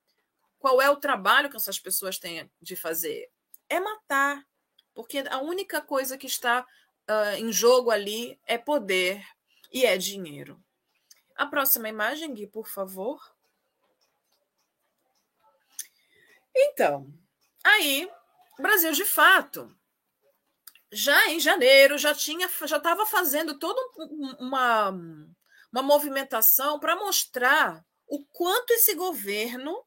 qual 0.59 0.81
é 0.81 0.89
o 0.89 0.97
trabalho 0.97 1.51
que 1.51 1.57
essas 1.57 1.79
pessoas 1.79 2.19
têm 2.19 2.51
de 2.63 2.75
fazer. 2.75 3.31
É 3.69 3.79
matar, 3.79 4.43
porque 4.95 5.19
a 5.29 5.41
única 5.43 5.83
coisa 5.83 6.17
que 6.17 6.27
está 6.27 6.63
uh, 6.63 7.37
em 7.37 7.53
jogo 7.53 7.91
ali 7.91 8.41
é 8.47 8.57
poder 8.57 9.23
e 9.71 9.85
é 9.85 9.99
dinheiro. 9.99 10.59
A 11.37 11.45
próxima 11.45 11.91
imagem, 11.91 12.33
Gui, 12.33 12.47
por 12.47 12.67
favor. 12.67 13.21
Então, 16.61 17.07
aí, 17.63 18.11
Brasil 18.59 18.93
de 18.93 19.05
fato 19.05 19.73
já 20.91 21.29
em 21.29 21.39
janeiro 21.39 21.99
já 21.99 22.15
tinha 22.15 22.49
já 22.65 22.79
estava 22.79 23.07
fazendo 23.07 23.59
toda 23.59 23.81
uma, 24.41 24.91
uma 25.71 25.83
movimentação 25.83 26.81
para 26.81 26.97
mostrar 26.97 27.85
o 28.07 28.25
quanto 28.25 28.73
esse 28.73 28.95
governo 28.95 29.85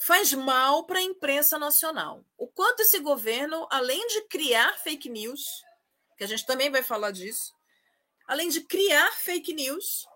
faz 0.00 0.32
mal 0.32 0.84
para 0.86 0.98
a 0.98 1.02
imprensa 1.02 1.58
nacional. 1.58 2.24
O 2.36 2.48
quanto 2.48 2.80
esse 2.80 2.98
governo, 2.98 3.66
além 3.70 4.06
de 4.08 4.22
criar 4.22 4.72
fake 4.78 5.08
news, 5.08 5.62
que 6.16 6.24
a 6.24 6.26
gente 6.26 6.44
também 6.44 6.70
vai 6.70 6.82
falar 6.82 7.10
disso, 7.10 7.54
além 8.26 8.48
de 8.48 8.62
criar 8.62 9.12
fake 9.12 9.52
news, 9.52 10.06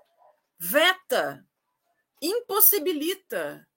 veta, 0.58 1.46
impossibilita 2.20 3.67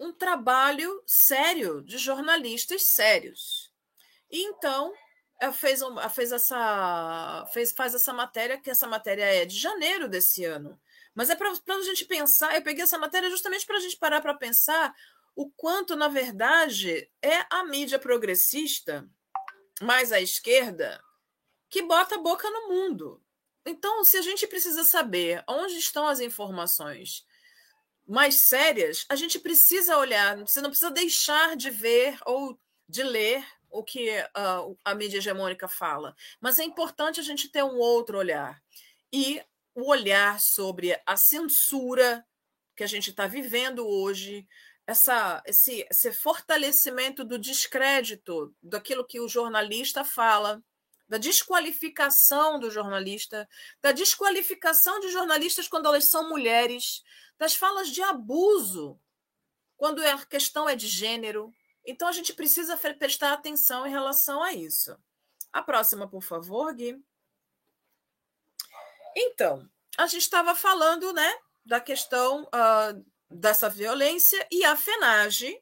um 0.00 0.12
trabalho 0.12 1.02
sério 1.06 1.82
de 1.82 1.98
jornalistas 1.98 2.86
sérios. 2.86 3.70
E 4.30 4.42
então 4.44 4.92
fez, 5.52 5.80
fez 6.14 6.32
essa 6.32 7.46
fez, 7.52 7.72
faz 7.72 7.94
essa 7.94 8.12
matéria, 8.12 8.58
que 8.58 8.70
essa 8.70 8.88
matéria 8.88 9.24
é 9.24 9.44
de 9.44 9.58
janeiro 9.58 10.08
desse 10.08 10.42
ano. 10.44 10.80
Mas 11.14 11.28
é 11.28 11.36
para 11.36 11.50
a 11.50 11.82
gente 11.82 12.06
pensar, 12.06 12.54
eu 12.54 12.62
peguei 12.62 12.84
essa 12.84 12.98
matéria 12.98 13.28
justamente 13.28 13.66
para 13.66 13.76
a 13.76 13.80
gente 13.80 13.98
parar 13.98 14.22
para 14.22 14.34
pensar 14.34 14.94
o 15.36 15.50
quanto, 15.50 15.94
na 15.94 16.08
verdade, 16.08 17.10
é 17.22 17.44
a 17.50 17.64
mídia 17.64 17.98
progressista, 17.98 19.08
mais 19.82 20.12
à 20.12 20.20
esquerda, 20.20 21.02
que 21.68 21.82
bota 21.82 22.14
a 22.14 22.18
boca 22.18 22.48
no 22.50 22.68
mundo. 22.68 23.22
Então, 23.66 24.02
se 24.04 24.16
a 24.16 24.22
gente 24.22 24.46
precisa 24.46 24.84
saber 24.84 25.44
onde 25.46 25.74
estão 25.74 26.06
as 26.06 26.20
informações 26.20 27.26
mais 28.10 28.48
sérias, 28.48 29.06
a 29.08 29.14
gente 29.14 29.38
precisa 29.38 29.96
olhar, 29.96 30.36
você 30.38 30.60
não 30.60 30.68
precisa 30.68 30.90
deixar 30.90 31.56
de 31.56 31.70
ver 31.70 32.18
ou 32.26 32.58
de 32.88 33.04
ler 33.04 33.46
o 33.70 33.84
que 33.84 34.10
uh, 34.10 34.76
a 34.84 34.94
mídia 34.96 35.18
hegemônica 35.18 35.68
fala, 35.68 36.12
mas 36.40 36.58
é 36.58 36.64
importante 36.64 37.20
a 37.20 37.22
gente 37.22 37.48
ter 37.48 37.62
um 37.62 37.76
outro 37.76 38.18
olhar. 38.18 38.60
E 39.12 39.40
o 39.76 39.88
olhar 39.88 40.40
sobre 40.40 41.00
a 41.06 41.16
censura 41.16 42.26
que 42.76 42.82
a 42.82 42.86
gente 42.88 43.10
está 43.10 43.28
vivendo 43.28 43.86
hoje, 43.86 44.44
essa, 44.88 45.40
esse, 45.46 45.86
esse 45.88 46.10
fortalecimento 46.10 47.24
do 47.24 47.38
descrédito 47.38 48.52
daquilo 48.60 49.06
que 49.06 49.20
o 49.20 49.28
jornalista 49.28 50.04
fala, 50.04 50.60
da 51.10 51.18
desqualificação 51.18 52.60
do 52.60 52.70
jornalista, 52.70 53.48
da 53.82 53.90
desqualificação 53.90 55.00
de 55.00 55.08
jornalistas 55.08 55.66
quando 55.66 55.86
elas 55.86 56.04
são 56.04 56.28
mulheres, 56.28 57.02
das 57.36 57.56
falas 57.56 57.88
de 57.88 58.00
abuso 58.00 58.96
quando 59.76 59.98
a 60.06 60.24
questão 60.24 60.68
é 60.68 60.76
de 60.76 60.86
gênero, 60.86 61.52
então 61.84 62.06
a 62.06 62.12
gente 62.12 62.32
precisa 62.32 62.76
prestar 62.76 63.32
atenção 63.32 63.84
em 63.84 63.90
relação 63.90 64.40
a 64.40 64.52
isso. 64.52 64.96
A 65.52 65.60
próxima, 65.60 66.08
por 66.08 66.22
favor, 66.22 66.72
Gui. 66.72 67.02
Então, 69.16 69.68
a 69.98 70.06
gente 70.06 70.22
estava 70.22 70.54
falando, 70.54 71.12
né, 71.12 71.34
da 71.64 71.80
questão 71.80 72.44
uh, 72.44 73.04
dessa 73.28 73.68
violência 73.68 74.46
e 74.48 74.64
a 74.64 74.76
FENAGE. 74.76 75.60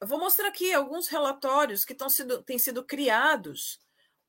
Eu 0.00 0.06
vou 0.06 0.20
mostrar 0.20 0.46
aqui 0.46 0.72
alguns 0.72 1.08
relatórios 1.08 1.84
que 1.84 1.96
sido, 2.08 2.44
têm 2.44 2.60
sido 2.60 2.84
criados 2.84 3.80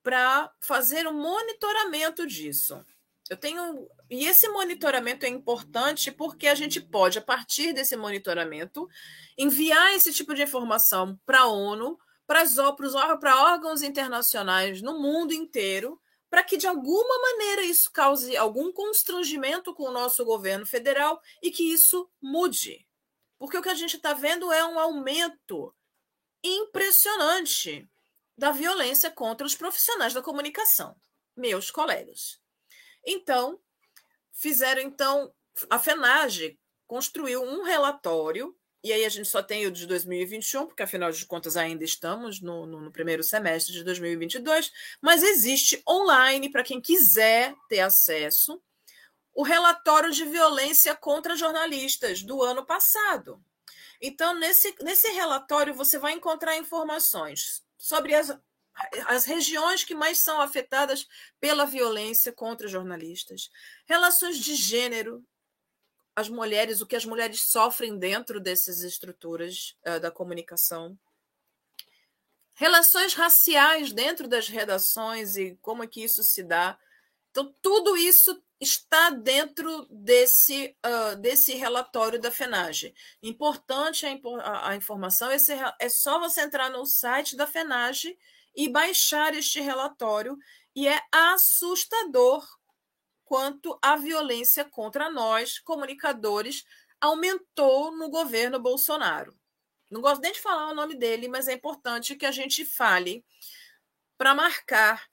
para 0.03 0.51
fazer 0.59 1.07
um 1.07 1.13
monitoramento 1.13 2.25
disso. 2.25 2.83
Eu 3.29 3.37
tenho. 3.37 3.87
E 4.09 4.25
esse 4.25 4.49
monitoramento 4.49 5.25
é 5.25 5.29
importante 5.29 6.11
porque 6.11 6.47
a 6.47 6.55
gente 6.55 6.81
pode, 6.81 7.17
a 7.17 7.21
partir 7.21 7.71
desse 7.71 7.95
monitoramento, 7.95 8.87
enviar 9.37 9.93
esse 9.93 10.13
tipo 10.13 10.33
de 10.33 10.43
informação 10.43 11.17
para 11.25 11.41
a 11.41 11.47
ONU, 11.47 11.97
para 12.27 13.43
órgãos 13.43 13.81
internacionais 13.83 14.81
no 14.81 14.99
mundo 14.99 15.33
inteiro, 15.33 15.97
para 16.29 16.43
que 16.43 16.57
de 16.57 16.67
alguma 16.67 17.19
maneira 17.19 17.61
isso 17.63 17.89
cause 17.93 18.35
algum 18.37 18.71
constrangimento 18.71 19.73
com 19.73 19.83
o 19.83 19.91
nosso 19.91 20.23
governo 20.25 20.65
federal 20.65 21.21
e 21.41 21.51
que 21.51 21.63
isso 21.63 22.09
mude. 22.21 22.87
Porque 23.37 23.57
o 23.57 23.61
que 23.61 23.69
a 23.69 23.75
gente 23.75 23.95
está 23.95 24.13
vendo 24.13 24.51
é 24.51 24.65
um 24.65 24.79
aumento 24.79 25.73
impressionante 26.43 27.89
da 28.37 28.51
violência 28.51 29.11
contra 29.11 29.45
os 29.45 29.55
profissionais 29.55 30.13
da 30.13 30.21
comunicação, 30.21 30.95
meus 31.35 31.69
colegas. 31.69 32.39
Então, 33.05 33.59
fizeram 34.31 34.81
então 34.81 35.33
a 35.69 35.77
FENAGE 35.77 36.59
construiu 36.87 37.43
um 37.43 37.63
relatório 37.63 38.55
e 38.83 38.91
aí 38.91 39.05
a 39.05 39.09
gente 39.09 39.29
só 39.29 39.43
tem 39.43 39.67
o 39.67 39.71
de 39.71 39.85
2021, 39.85 40.65
porque 40.65 40.81
afinal 40.81 41.11
de 41.11 41.25
contas 41.25 41.55
ainda 41.55 41.83
estamos 41.83 42.41
no, 42.41 42.65
no, 42.65 42.81
no 42.81 42.91
primeiro 42.91 43.21
semestre 43.21 43.73
de 43.73 43.83
2022, 43.83 44.71
mas 44.99 45.21
existe 45.21 45.83
online 45.87 46.51
para 46.51 46.63
quem 46.63 46.81
quiser 46.81 47.53
ter 47.69 47.81
acesso 47.81 48.61
o 49.33 49.43
relatório 49.43 50.11
de 50.11 50.25
violência 50.25 50.95
contra 50.95 51.35
jornalistas 51.35 52.23
do 52.23 52.41
ano 52.41 52.65
passado. 52.65 53.41
Então, 54.01 54.33
nesse, 54.33 54.75
nesse 54.81 55.07
relatório, 55.11 55.75
você 55.75 55.99
vai 55.99 56.13
encontrar 56.13 56.57
informações 56.57 57.63
sobre 57.81 58.13
as 58.13 58.29
as 59.07 59.25
regiões 59.25 59.83
que 59.83 59.93
mais 59.93 60.19
são 60.19 60.41
afetadas 60.41 61.07
pela 61.39 61.65
violência 61.65 62.31
contra 62.31 62.67
jornalistas, 62.67 63.49
relações 63.85 64.37
de 64.37 64.55
gênero, 64.55 65.23
as 66.15 66.29
mulheres, 66.29 66.81
o 66.81 66.85
que 66.85 66.95
as 66.95 67.05
mulheres 67.05 67.41
sofrem 67.41 67.97
dentro 67.97 68.39
dessas 68.39 68.81
estruturas 68.81 69.75
uh, 69.85 69.99
da 69.99 70.09
comunicação, 70.09 70.97
relações 72.53 73.13
raciais 73.13 73.91
dentro 73.91 74.27
das 74.27 74.47
redações 74.47 75.35
e 75.35 75.57
como 75.61 75.83
é 75.83 75.87
que 75.87 76.03
isso 76.03 76.23
se 76.23 76.43
dá. 76.43 76.77
Então, 77.29 77.53
tudo 77.61 77.95
isso 77.97 78.41
está 78.61 79.09
dentro 79.09 79.87
desse, 79.89 80.77
uh, 80.85 81.15
desse 81.15 81.55
relatório 81.55 82.21
da 82.21 82.29
FENAGE. 82.29 82.93
Importante 83.23 84.05
a, 84.05 84.69
a, 84.69 84.75
informação, 84.75 85.31
esse, 85.31 85.51
é 85.79 85.89
só 85.89 86.19
você 86.19 86.41
entrar 86.41 86.69
no 86.69 86.85
site 86.85 87.35
da 87.35 87.47
FENAGE 87.47 88.15
e 88.55 88.69
baixar 88.69 89.33
este 89.33 89.59
relatório, 89.59 90.37
e 90.75 90.87
é 90.87 91.01
assustador 91.11 92.47
quanto 93.25 93.79
a 93.81 93.95
violência 93.95 94.63
contra 94.63 95.09
nós, 95.09 95.57
comunicadores, 95.57 96.63
aumentou 96.99 97.95
no 97.97 98.09
governo 98.09 98.59
Bolsonaro. 98.59 99.35
Não 99.89 100.01
gosto 100.01 100.21
nem 100.21 100.33
de 100.33 100.39
falar 100.39 100.69
o 100.69 100.75
nome 100.75 100.95
dele, 100.95 101.27
mas 101.27 101.47
é 101.47 101.53
importante 101.53 102.15
que 102.15 102.25
a 102.25 102.31
gente 102.31 102.63
fale 102.63 103.25
para 104.17 104.35
marcar, 104.35 105.09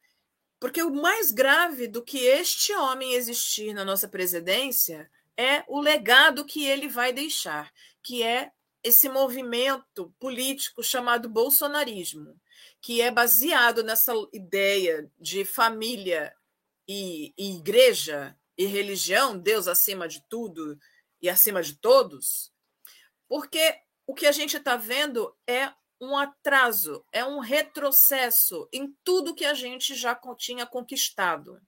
porque 0.61 0.83
o 0.83 0.91
mais 0.91 1.31
grave 1.31 1.87
do 1.87 2.03
que 2.03 2.19
este 2.19 2.73
homem 2.75 3.15
existir 3.15 3.73
na 3.73 3.85
nossa 3.85 4.09
presidência 4.09 5.11
é 5.37 5.65
o 5.69 5.81
legado 5.81 6.45
que 6.45 6.67
ele 6.67 6.89
vai 6.89 7.13
deixar, 7.13 7.73
que 8.03 8.23
é 8.23 8.51
esse 8.83 9.09
movimento 9.09 10.13
político 10.19 10.83
chamado 10.83 11.29
bolsonarismo 11.29 12.39
que 12.81 13.01
é 13.01 13.11
baseado 13.11 13.83
nessa 13.83 14.13
ideia 14.33 15.11
de 15.19 15.45
família 15.45 16.35
e, 16.87 17.33
e 17.37 17.57
igreja 17.57 18.37
e 18.57 18.67
religião, 18.67 19.39
Deus 19.39 19.69
acima 19.69 20.09
de 20.09 20.23
tudo 20.29 20.79
e 21.21 21.29
acima 21.29 21.63
de 21.63 21.77
todos, 21.77 22.53
porque 23.29 23.77
o 24.07 24.15
que 24.15 24.27
a 24.27 24.33
gente 24.33 24.57
está 24.57 24.77
vendo 24.77 25.35
é 25.47 25.71
um 26.01 26.17
atraso, 26.17 27.05
é 27.13 27.25
um 27.25 27.41
retrocesso 27.41 28.69
em 28.73 28.95
tudo 29.03 29.35
que 29.35 29.45
a 29.45 29.55
gente 29.55 29.95
já 29.95 30.19
tinha 30.37 30.67
conquistado. 30.67 31.61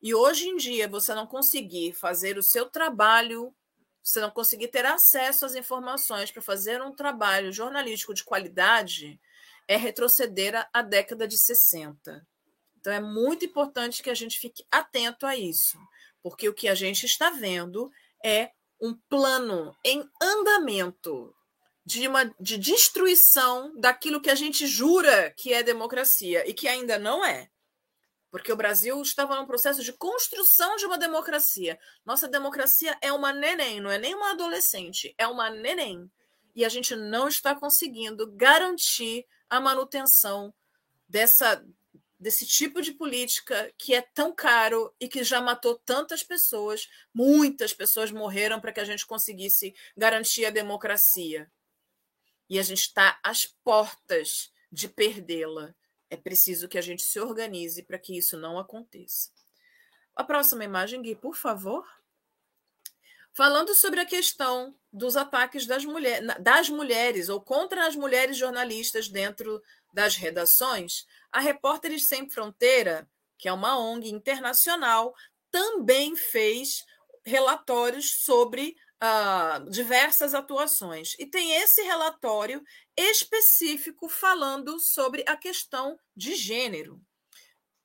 E 0.00 0.14
hoje 0.14 0.48
em 0.48 0.56
dia, 0.56 0.88
você 0.88 1.14
não 1.14 1.26
conseguir 1.26 1.92
fazer 1.92 2.36
o 2.36 2.42
seu 2.42 2.68
trabalho, 2.68 3.54
você 4.02 4.20
não 4.20 4.30
conseguir 4.30 4.68
ter 4.68 4.84
acesso 4.84 5.46
às 5.46 5.54
informações 5.54 6.30
para 6.30 6.42
fazer 6.42 6.82
um 6.82 6.92
trabalho 6.92 7.52
jornalístico 7.52 8.12
de 8.12 8.24
qualidade, 8.24 9.20
é 9.68 9.76
retroceder 9.76 10.68
à 10.72 10.82
década 10.82 11.28
de 11.28 11.38
60. 11.38 12.26
Então, 12.80 12.92
é 12.92 13.00
muito 13.00 13.44
importante 13.44 14.02
que 14.02 14.10
a 14.10 14.14
gente 14.14 14.40
fique 14.40 14.66
atento 14.72 15.24
a 15.24 15.36
isso, 15.36 15.78
porque 16.20 16.48
o 16.48 16.54
que 16.54 16.68
a 16.68 16.74
gente 16.74 17.06
está 17.06 17.30
vendo 17.30 17.92
é 18.24 18.50
um 18.80 18.92
plano 19.08 19.76
em 19.84 20.04
andamento 20.20 21.32
de 21.84 22.06
uma 22.06 22.24
de 22.38 22.56
destruição 22.56 23.72
daquilo 23.78 24.20
que 24.20 24.30
a 24.30 24.34
gente 24.34 24.66
jura 24.66 25.32
que 25.36 25.52
é 25.52 25.62
democracia 25.62 26.48
e 26.48 26.54
que 26.54 26.68
ainda 26.68 26.98
não 26.98 27.24
é. 27.24 27.50
Porque 28.30 28.52
o 28.52 28.56
Brasil 28.56 29.00
estava 29.02 29.36
num 29.36 29.46
processo 29.46 29.82
de 29.82 29.92
construção 29.92 30.76
de 30.76 30.86
uma 30.86 30.96
democracia. 30.96 31.78
Nossa 32.04 32.26
democracia 32.26 32.96
é 33.02 33.12
uma 33.12 33.32
neném, 33.32 33.80
não 33.80 33.90
é 33.90 33.98
nem 33.98 34.14
uma 34.14 34.30
adolescente, 34.30 35.14
é 35.18 35.26
uma 35.26 35.50
neném. 35.50 36.10
E 36.54 36.64
a 36.64 36.68
gente 36.68 36.94
não 36.96 37.28
está 37.28 37.54
conseguindo 37.54 38.30
garantir 38.32 39.26
a 39.50 39.60
manutenção 39.60 40.54
dessa 41.08 41.62
desse 42.18 42.46
tipo 42.46 42.80
de 42.80 42.92
política 42.92 43.72
que 43.76 43.92
é 43.92 44.00
tão 44.00 44.32
caro 44.32 44.94
e 45.00 45.08
que 45.08 45.24
já 45.24 45.40
matou 45.40 45.74
tantas 45.84 46.22
pessoas, 46.22 46.88
muitas 47.12 47.72
pessoas 47.72 48.12
morreram 48.12 48.60
para 48.60 48.70
que 48.70 48.78
a 48.78 48.84
gente 48.84 49.04
conseguisse 49.04 49.74
garantir 49.96 50.46
a 50.46 50.50
democracia. 50.50 51.50
E 52.52 52.58
a 52.58 52.62
gente 52.62 52.82
está 52.82 53.18
às 53.22 53.46
portas 53.46 54.52
de 54.70 54.86
perdê-la. 54.86 55.74
É 56.10 56.18
preciso 56.18 56.68
que 56.68 56.76
a 56.76 56.82
gente 56.82 57.02
se 57.02 57.18
organize 57.18 57.82
para 57.82 57.98
que 57.98 58.14
isso 58.14 58.36
não 58.36 58.58
aconteça. 58.58 59.30
A 60.14 60.22
próxima 60.22 60.62
imagem, 60.62 61.00
Gui, 61.00 61.14
por 61.14 61.34
favor. 61.34 61.82
Falando 63.32 63.74
sobre 63.74 64.00
a 64.00 64.04
questão 64.04 64.76
dos 64.92 65.16
ataques 65.16 65.64
das, 65.64 65.86
mulher, 65.86 66.20
das 66.40 66.68
mulheres 66.68 67.30
ou 67.30 67.40
contra 67.40 67.86
as 67.86 67.96
mulheres 67.96 68.36
jornalistas 68.36 69.08
dentro 69.08 69.62
das 69.90 70.16
redações, 70.16 71.06
a 71.32 71.40
Repórteres 71.40 72.06
Sem 72.06 72.28
Fronteira, 72.28 73.08
que 73.38 73.48
é 73.48 73.52
uma 73.54 73.78
ONG 73.78 74.10
internacional, 74.10 75.14
também 75.50 76.14
fez 76.14 76.84
relatórios 77.24 78.12
sobre 78.22 78.76
uh, 79.02 79.68
diversas 79.68 80.32
atuações. 80.34 81.14
E 81.18 81.26
tem 81.26 81.52
esse 81.56 81.82
relatório 81.82 82.62
específico 82.96 84.08
falando 84.08 84.78
sobre 84.78 85.24
a 85.26 85.36
questão 85.36 85.98
de 86.16 86.34
gênero. 86.34 87.00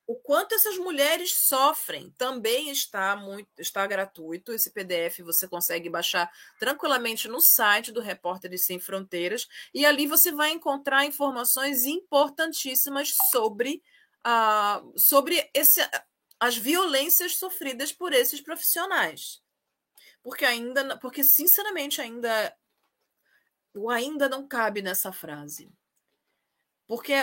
O 0.06 0.16
quanto 0.16 0.56
essas 0.56 0.78
mulheres 0.78 1.36
sofrem 1.36 2.14
também 2.18 2.70
está 2.70 3.14
muito 3.18 3.50
está 3.58 3.86
gratuito. 3.86 4.54
Esse 4.54 4.72
PDF 4.72 5.20
você 5.20 5.50
consegue 5.50 5.90
baixar 5.90 6.32
tranquilamente 6.58 7.28
no 7.28 7.42
site 7.42 7.92
do 7.92 8.00
Repórteres 8.00 8.66
Sem 8.66 8.80
Fronteiras 8.80 9.48
e 9.74 9.86
ali 9.86 10.08
você 10.08 10.32
vai 10.32 10.52
encontrar 10.52 11.06
informações 11.06 11.84
importantíssimas 11.86 13.14
sobre, 13.32 13.84
uh, 14.26 14.94
sobre 14.98 15.50
esse, 15.54 15.82
as 16.40 16.56
violências 16.56 17.36
sofridas 17.36 17.92
por 17.92 18.14
esses 18.14 18.40
profissionais. 18.40 19.42
Porque 20.28 20.44
ainda, 20.44 20.98
porque 20.98 21.24
sinceramente 21.24 22.02
ainda 22.02 22.54
o 23.74 23.90
ainda 23.90 24.28
não 24.28 24.46
cabe 24.46 24.82
nessa 24.82 25.10
frase. 25.10 25.72
Porque 26.86 27.14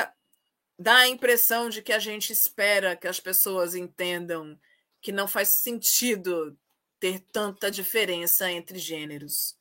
dá 0.78 1.00
a 1.00 1.08
impressão 1.08 1.68
de 1.68 1.82
que 1.82 1.92
a 1.92 1.98
gente 1.98 2.32
espera 2.32 2.96
que 2.96 3.06
as 3.06 3.20
pessoas 3.20 3.74
entendam 3.74 4.58
que 5.02 5.12
não 5.12 5.28
faz 5.28 5.60
sentido 5.60 6.58
ter 6.98 7.20
tanta 7.30 7.70
diferença 7.70 8.50
entre 8.50 8.78
gêneros. 8.78 9.54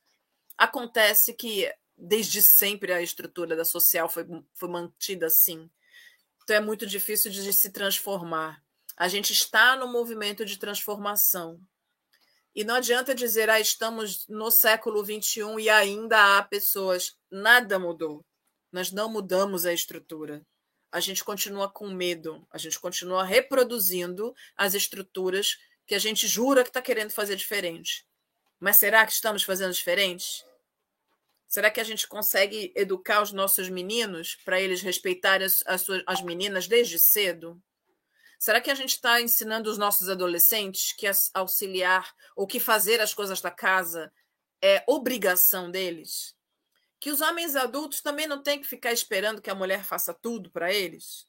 Acontece 0.56 1.34
que 1.34 1.70
desde 1.98 2.40
sempre 2.40 2.94
a 2.94 3.02
estrutura 3.02 3.54
da 3.54 3.66
social 3.66 4.08
foi, 4.08 4.24
foi 4.54 4.70
mantida 4.70 5.26
assim. 5.26 5.70
Então 6.42 6.56
é 6.56 6.60
muito 6.60 6.86
difícil 6.86 7.30
de 7.30 7.52
se 7.52 7.70
transformar. 7.70 8.64
A 8.96 9.06
gente 9.06 9.34
está 9.34 9.76
no 9.76 9.86
movimento 9.86 10.46
de 10.46 10.58
transformação. 10.58 11.60
E 12.54 12.64
não 12.64 12.76
adianta 12.76 13.14
dizer, 13.14 13.50
ah, 13.50 13.60
estamos 13.60 14.26
no 14.28 14.50
século 14.50 15.04
XXI 15.04 15.40
e 15.60 15.68
ainda 15.68 16.38
há 16.38 16.42
pessoas. 16.42 17.16
Nada 17.30 17.78
mudou. 17.78 18.24
Nós 18.70 18.92
não 18.92 19.10
mudamos 19.10 19.66
a 19.66 19.72
estrutura 19.72 20.44
a 20.94 21.00
gente 21.00 21.24
continua 21.24 21.68
com 21.68 21.88
medo, 21.88 22.46
a 22.52 22.56
gente 22.56 22.78
continua 22.78 23.24
reproduzindo 23.24 24.32
as 24.56 24.74
estruturas 24.74 25.58
que 25.84 25.94
a 25.96 25.98
gente 25.98 26.28
jura 26.28 26.62
que 26.62 26.70
está 26.70 26.80
querendo 26.80 27.10
fazer 27.10 27.34
diferente. 27.34 28.06
Mas 28.60 28.76
será 28.76 29.04
que 29.04 29.10
estamos 29.10 29.42
fazendo 29.42 29.74
diferente? 29.74 30.46
Será 31.48 31.68
que 31.68 31.80
a 31.80 31.84
gente 31.84 32.06
consegue 32.06 32.72
educar 32.76 33.22
os 33.22 33.32
nossos 33.32 33.68
meninos 33.68 34.36
para 34.44 34.60
eles 34.60 34.82
respeitarem 34.82 35.44
as, 35.44 35.64
as, 35.66 35.80
suas, 35.80 36.00
as 36.06 36.22
meninas 36.22 36.68
desde 36.68 36.96
cedo? 36.96 37.60
Será 38.44 38.60
que 38.60 38.70
a 38.70 38.74
gente 38.74 38.90
está 38.90 39.22
ensinando 39.22 39.70
os 39.70 39.78
nossos 39.78 40.10
adolescentes 40.10 40.92
que 40.92 41.06
auxiliar 41.32 42.14
ou 42.36 42.46
que 42.46 42.60
fazer 42.60 43.00
as 43.00 43.14
coisas 43.14 43.40
da 43.40 43.50
casa 43.50 44.12
é 44.62 44.84
obrigação 44.86 45.70
deles? 45.70 46.34
que 47.00 47.10
os 47.10 47.22
homens 47.22 47.56
adultos 47.56 48.02
também 48.02 48.26
não 48.26 48.42
têm 48.42 48.60
que 48.60 48.66
ficar 48.66 48.92
esperando 48.92 49.40
que 49.40 49.48
a 49.48 49.54
mulher 49.54 49.82
faça 49.82 50.12
tudo 50.12 50.50
para 50.50 50.70
eles? 50.70 51.26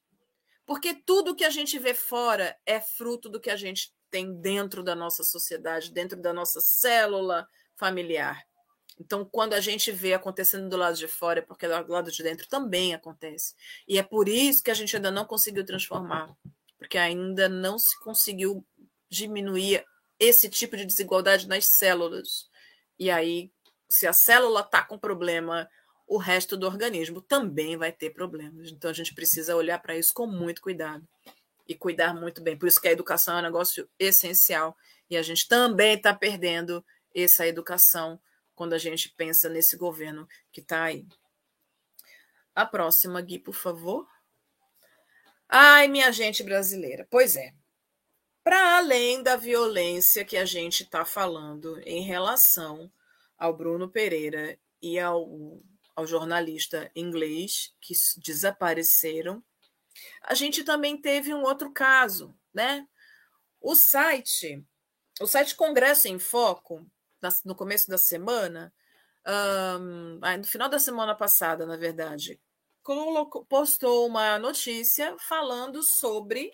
Porque 0.66 0.94
tudo 0.94 1.36
que 1.36 1.46
a 1.46 1.50
gente 1.50 1.80
vê 1.80 1.94
fora 1.94 2.58
é 2.66 2.82
fruto 2.82 3.30
do 3.30 3.40
que 3.40 3.50
a 3.50 3.56
gente 3.56 3.94
tem 4.12 4.34
dentro 4.34 4.84
da 4.84 4.94
nossa 4.94 5.24
sociedade, 5.24 5.94
dentro 5.94 6.22
da 6.22 6.34
nossa 6.34 6.60
célula 6.60 7.48
familiar. 7.78 8.46
Então, 9.00 9.24
quando 9.24 9.54
a 9.54 9.62
gente 9.62 9.90
vê 9.90 10.14
acontecendo 10.14 10.68
do 10.68 10.76
lado 10.76 10.98
de 10.98 11.08
fora, 11.08 11.40
é 11.40 11.42
porque 11.42 11.66
do 11.66 11.92
lado 11.92 12.12
de 12.12 12.24
dentro 12.24 12.46
também 12.48 12.94
acontece. 12.94 13.54
E 13.88 13.98
é 13.98 14.04
por 14.04 14.28
isso 14.28 14.62
que 14.62 14.72
a 14.72 14.74
gente 14.74 14.96
ainda 14.98 15.12
não 15.12 15.24
conseguiu 15.24 15.66
transformar, 15.66 16.36
porque 16.86 17.00
ainda 17.00 17.50
não 17.50 17.80
se 17.80 18.00
conseguiu 18.00 18.64
diminuir 19.10 19.84
esse 20.20 20.48
tipo 20.48 20.78
de 20.78 20.86
desigualdade 20.86 21.48
nas 21.48 21.66
células. 21.66 22.48
E 23.00 23.10
aí 23.10 23.52
se 23.90 24.06
a 24.06 24.14
célula 24.14 24.60
está 24.60 24.84
com 24.84 25.00
problema, 25.00 25.68
o 26.08 26.18
resto 26.20 26.56
do 26.56 26.68
organismo 26.68 27.22
também 27.22 27.76
vai 27.76 27.92
ter 27.92 28.12
problemas. 28.12 28.70
Então 28.70 28.92
a 28.92 28.94
gente 28.94 29.16
precisa 29.16 29.56
olhar 29.56 29.80
para 29.80 29.98
isso 29.98 30.14
com 30.14 30.28
muito 30.28 30.62
cuidado 30.62 31.08
e 31.68 31.74
cuidar 31.74 32.14
muito 32.14 32.40
bem. 32.44 32.56
Por 32.56 32.68
isso 32.68 32.80
que 32.80 32.88
a 32.88 32.92
educação 32.92 33.36
é 33.36 33.40
um 33.40 33.44
negócio 33.44 33.90
essencial 33.98 34.78
e 35.10 35.18
a 35.18 35.24
gente 35.24 35.48
também 35.48 35.96
está 35.96 36.14
perdendo 36.14 36.86
essa 37.16 37.48
educação 37.48 38.22
quando 38.54 38.74
a 38.74 38.78
gente 38.78 39.10
pensa 39.18 39.50
nesse 39.50 39.76
governo 39.76 40.28
que 40.52 40.62
está 40.62 40.84
aí. 40.84 41.04
A 42.54 42.64
próxima, 42.64 43.20
Gui, 43.22 43.40
por 43.40 43.56
favor. 43.56 44.08
Ai, 45.50 45.88
minha 45.88 46.12
gente 46.12 46.44
brasileira. 46.44 47.08
Pois 47.10 47.36
é. 47.36 47.54
Para 48.44 48.78
além 48.78 49.24
da 49.24 49.36
violência 49.36 50.26
que 50.26 50.38
a 50.38 50.46
gente 50.46 50.84
está 50.84 51.04
falando 51.04 51.80
em 51.86 52.02
relação 52.04 52.92
ao 53.38 53.56
Bruno 53.56 53.90
Pereira 53.90 54.58
e 54.82 55.00
ao, 55.00 55.62
ao 55.96 56.06
jornalista 56.06 56.92
inglês 56.96 57.74
que 57.82 57.94
desapareceram. 58.18 59.44
A 60.22 60.34
gente 60.34 60.64
também 60.64 61.00
teve 61.00 61.34
um 61.34 61.44
outro 61.44 61.72
caso, 61.72 62.38
né? 62.54 62.88
O 63.60 63.76
site, 63.76 64.64
o 65.20 65.26
site 65.26 65.56
Congresso 65.56 66.08
em 66.08 66.20
Foco, 66.20 66.86
no 67.44 67.56
começo 67.56 67.88
da 67.90 67.98
semana, 67.98 68.72
um, 69.80 70.20
no 70.38 70.44
final 70.44 70.70
da 70.70 70.78
semana 70.78 71.16
passada, 71.16 71.66
na 71.66 71.78
verdade, 71.78 72.40
colocou, 72.86 73.44
postou 73.48 74.08
uma 74.08 74.38
notícia 74.38 75.18
falando 75.28 75.82
sobre 76.00 76.52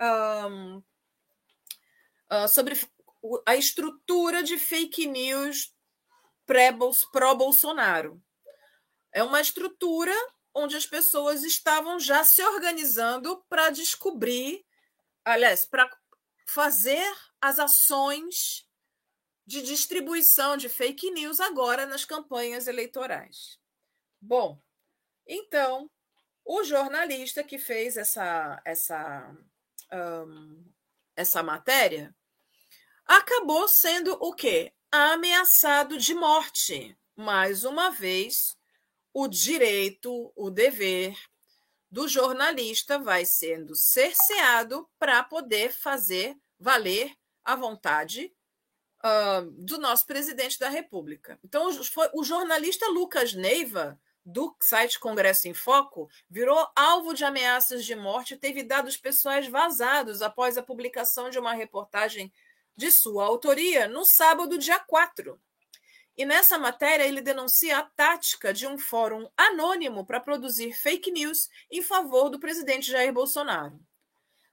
um, 0.00 0.76
uh, 2.30 2.48
sobre 2.48 2.80
a 3.44 3.56
estrutura 3.56 4.42
de 4.44 4.56
fake 4.56 5.04
news 5.06 5.74
pró-Bolsonaro. 7.12 8.22
É 9.12 9.22
uma 9.22 9.40
estrutura 9.40 10.14
onde 10.54 10.76
as 10.76 10.86
pessoas 10.86 11.42
estavam 11.42 11.98
já 11.98 12.22
se 12.22 12.40
organizando 12.44 13.44
para 13.48 13.70
descobrir, 13.70 14.64
aliás, 15.24 15.64
para 15.64 15.90
fazer 16.46 17.04
as 17.40 17.58
ações 17.58 18.64
de 19.44 19.60
distribuição 19.60 20.56
de 20.56 20.68
fake 20.68 21.10
news 21.10 21.40
agora 21.40 21.84
nas 21.84 22.04
campanhas 22.04 22.68
eleitorais. 22.68 23.58
Bom, 24.20 24.62
então 25.26 25.90
O 26.44 26.62
jornalista 26.62 27.42
que 27.42 27.58
fez 27.58 27.96
essa, 27.96 28.60
essa, 28.66 29.34
um, 29.90 30.64
essa 31.16 31.42
matéria 31.42 32.14
acabou 33.06 33.66
sendo 33.66 34.12
o 34.20 34.34
quê? 34.34 34.72
Ameaçado 34.92 35.96
de 35.96 36.14
morte. 36.14 36.96
Mais 37.16 37.64
uma 37.64 37.90
vez, 37.90 38.56
o 39.12 39.26
direito, 39.26 40.32
o 40.36 40.50
dever 40.50 41.16
do 41.90 42.06
jornalista 42.08 42.98
vai 42.98 43.24
sendo 43.24 43.74
cerceado 43.74 44.88
para 44.98 45.22
poder 45.22 45.72
fazer 45.72 46.36
valer 46.58 47.16
a 47.42 47.56
vontade 47.56 48.34
uh, 49.04 49.50
do 49.52 49.78
nosso 49.78 50.04
presidente 50.06 50.58
da 50.58 50.68
República. 50.68 51.38
Então, 51.42 51.72
foi, 51.84 52.10
o 52.12 52.24
jornalista 52.24 52.86
Lucas 52.88 53.32
Neiva, 53.32 53.98
do 54.24 54.56
site 54.60 54.98
Congresso 54.98 55.48
em 55.48 55.54
Foco, 55.54 56.08
virou 56.30 56.66
alvo 56.74 57.12
de 57.12 57.24
ameaças 57.24 57.84
de 57.84 57.94
morte, 57.94 58.36
teve 58.36 58.62
dados 58.62 58.96
pessoais 58.96 59.46
vazados 59.46 60.22
após 60.22 60.56
a 60.56 60.62
publicação 60.62 61.28
de 61.28 61.38
uma 61.38 61.52
reportagem 61.52 62.32
de 62.76 62.90
sua 62.90 63.24
autoria 63.24 63.86
no 63.86 64.04
sábado, 64.04 64.58
dia 64.58 64.78
4. 64.78 65.38
E 66.16 66.24
nessa 66.24 66.56
matéria, 66.58 67.04
ele 67.04 67.20
denuncia 67.20 67.78
a 67.78 67.82
tática 67.82 68.54
de 68.54 68.66
um 68.66 68.78
fórum 68.78 69.28
anônimo 69.36 70.06
para 70.06 70.20
produzir 70.20 70.72
fake 70.72 71.10
news 71.10 71.48
em 71.70 71.82
favor 71.82 72.30
do 72.30 72.38
presidente 72.38 72.90
Jair 72.90 73.12
Bolsonaro. 73.12 73.78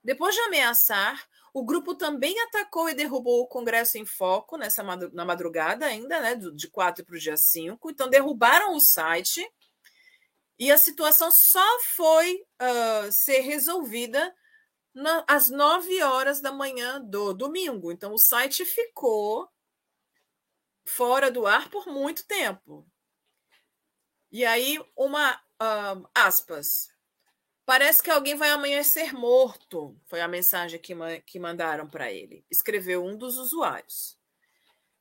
Depois 0.02 0.34
de 0.34 0.40
ameaçar, 0.40 1.24
o 1.54 1.64
grupo 1.64 1.94
também 1.94 2.38
atacou 2.40 2.88
e 2.88 2.94
derrubou 2.94 3.40
o 3.42 3.46
Congresso 3.46 3.96
em 3.96 4.04
Foco 4.04 4.56
nessa 4.56 4.82
madrugada 4.82 5.86
ainda, 5.86 6.20
né, 6.20 6.34
de 6.34 6.68
4 6.68 7.04
para 7.04 7.14
o 7.14 7.18
dia 7.18 7.36
5. 7.36 7.90
Então, 7.90 8.10
derrubaram 8.10 8.74
o 8.74 8.80
site 8.80 9.48
e 10.58 10.70
a 10.70 10.78
situação 10.78 11.30
só 11.30 11.80
foi 11.80 12.44
uh, 12.60 13.10
ser 13.10 13.40
resolvida 13.40 14.34
na, 14.94 15.24
às 15.26 15.48
9 15.48 16.02
horas 16.02 16.40
da 16.40 16.52
manhã 16.52 17.00
do 17.00 17.32
domingo. 17.32 17.90
Então, 17.90 18.12
o 18.12 18.18
site 18.18 18.64
ficou 18.64 19.48
fora 20.86 21.30
do 21.30 21.46
ar 21.46 21.70
por 21.70 21.86
muito 21.86 22.26
tempo. 22.26 22.86
E 24.30 24.44
aí, 24.44 24.78
uma 24.96 25.34
uh, 25.34 26.08
aspas. 26.14 26.88
Parece 27.64 28.02
que 28.02 28.10
alguém 28.10 28.34
vai 28.34 28.50
amanhecer 28.50 29.14
morto, 29.14 29.96
foi 30.06 30.20
a 30.20 30.26
mensagem 30.26 30.80
que, 30.80 30.94
que 31.26 31.38
mandaram 31.38 31.88
para 31.88 32.10
ele. 32.10 32.44
Escreveu 32.50 33.04
um 33.04 33.16
dos 33.16 33.38
usuários. 33.38 34.18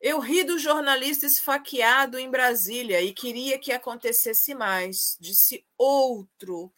Eu 0.01 0.19
ri 0.19 0.43
do 0.43 0.57
jornalista 0.57 1.27
esfaqueado 1.27 2.17
em 2.17 2.29
Brasília 2.29 2.99
e 3.03 3.13
queria 3.13 3.59
que 3.59 3.71
acontecesse 3.71 4.55
mais, 4.55 5.15
disse 5.19 5.63
outro 5.77 6.73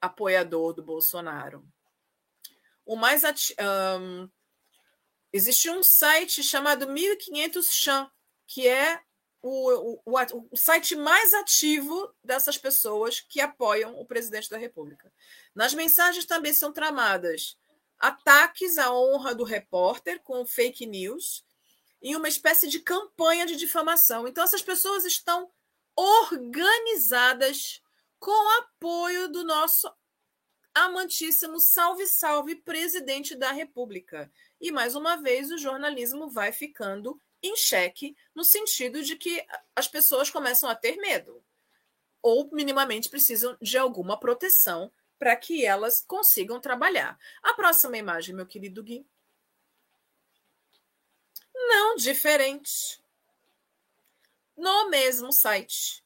apoiador 0.00 0.72
do 0.72 0.80
Bolsonaro. 0.80 1.66
O 2.86 2.94
mais 2.94 3.24
ati... 3.24 3.56
um, 4.00 4.30
existe 5.32 5.68
um 5.68 5.82
site 5.82 6.44
chamado 6.44 6.88
1500 6.88 7.72
Chan, 7.72 8.08
que 8.46 8.68
é 8.68 9.02
o, 9.42 10.00
o, 10.04 10.16
o, 10.52 10.56
site 10.56 10.94
mais 10.94 11.34
ativo 11.34 12.14
dessas 12.22 12.56
pessoas 12.56 13.18
que 13.20 13.40
apoiam 13.40 13.98
o 13.98 14.06
presidente 14.06 14.48
da 14.48 14.58
República. 14.58 15.12
Nas 15.52 15.74
mensagens 15.74 16.24
também 16.24 16.54
são 16.54 16.72
tramadas 16.72 17.58
ataques 17.98 18.78
à 18.78 18.94
honra 18.94 19.34
do 19.34 19.42
repórter 19.42 20.20
com 20.22 20.46
fake 20.46 20.86
news 20.86 21.44
e 22.02 22.16
uma 22.16 22.28
espécie 22.28 22.68
de 22.68 22.80
campanha 22.80 23.46
de 23.46 23.56
difamação. 23.56 24.26
Então, 24.26 24.44
essas 24.44 24.62
pessoas 24.62 25.04
estão 25.04 25.50
organizadas 25.96 27.82
com 28.18 28.58
apoio 28.58 29.28
do 29.28 29.44
nosso 29.44 29.90
amantíssimo 30.74 31.58
salve, 31.58 32.06
salve 32.06 32.54
presidente 32.56 33.34
da 33.34 33.52
República. 33.52 34.30
E 34.60 34.70
mais 34.70 34.94
uma 34.94 35.16
vez 35.16 35.50
o 35.50 35.58
jornalismo 35.58 36.28
vai 36.28 36.52
ficando 36.52 37.20
em 37.42 37.56
xeque, 37.56 38.16
no 38.34 38.44
sentido 38.44 39.02
de 39.02 39.16
que 39.16 39.44
as 39.74 39.88
pessoas 39.88 40.30
começam 40.30 40.68
a 40.68 40.74
ter 40.74 40.96
medo, 40.96 41.42
ou 42.22 42.50
minimamente 42.52 43.08
precisam 43.08 43.56
de 43.60 43.78
alguma 43.78 44.18
proteção 44.18 44.92
para 45.18 45.34
que 45.36 45.64
elas 45.64 46.02
consigam 46.06 46.60
trabalhar. 46.60 47.18
A 47.42 47.54
próxima 47.54 47.96
imagem, 47.96 48.34
meu 48.34 48.46
querido 48.46 48.82
Gui. 48.82 49.06
Não 51.68 51.96
diferente. 51.96 53.00
No 54.56 54.88
mesmo 54.88 55.32
site. 55.32 56.04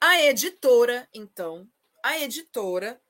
A 0.00 0.20
editora, 0.22 1.08
então, 1.12 1.68
a 2.02 2.18
editora 2.18 3.00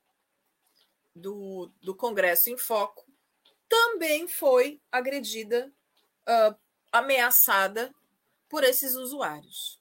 do, 1.15 1.71
do 1.83 1.95
Congresso 1.95 2.51
em 2.51 2.57
Foco 2.57 3.05
também 3.69 4.29
foi 4.29 4.81
agredida 4.91 5.73
uh, 6.29 6.57
ameaçada 6.93 7.93
por 8.49 8.65
esses 8.65 8.95
usuários. 8.95 9.81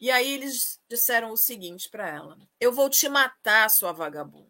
E 0.00 0.10
aí 0.10 0.32
eles 0.32 0.80
disseram 0.88 1.32
o 1.32 1.36
seguinte 1.36 1.88
para 1.90 2.08
ela: 2.08 2.38
Eu 2.60 2.72
vou 2.72 2.88
te 2.88 3.08
matar, 3.08 3.68
sua 3.68 3.92
vagabunda. 3.92 4.47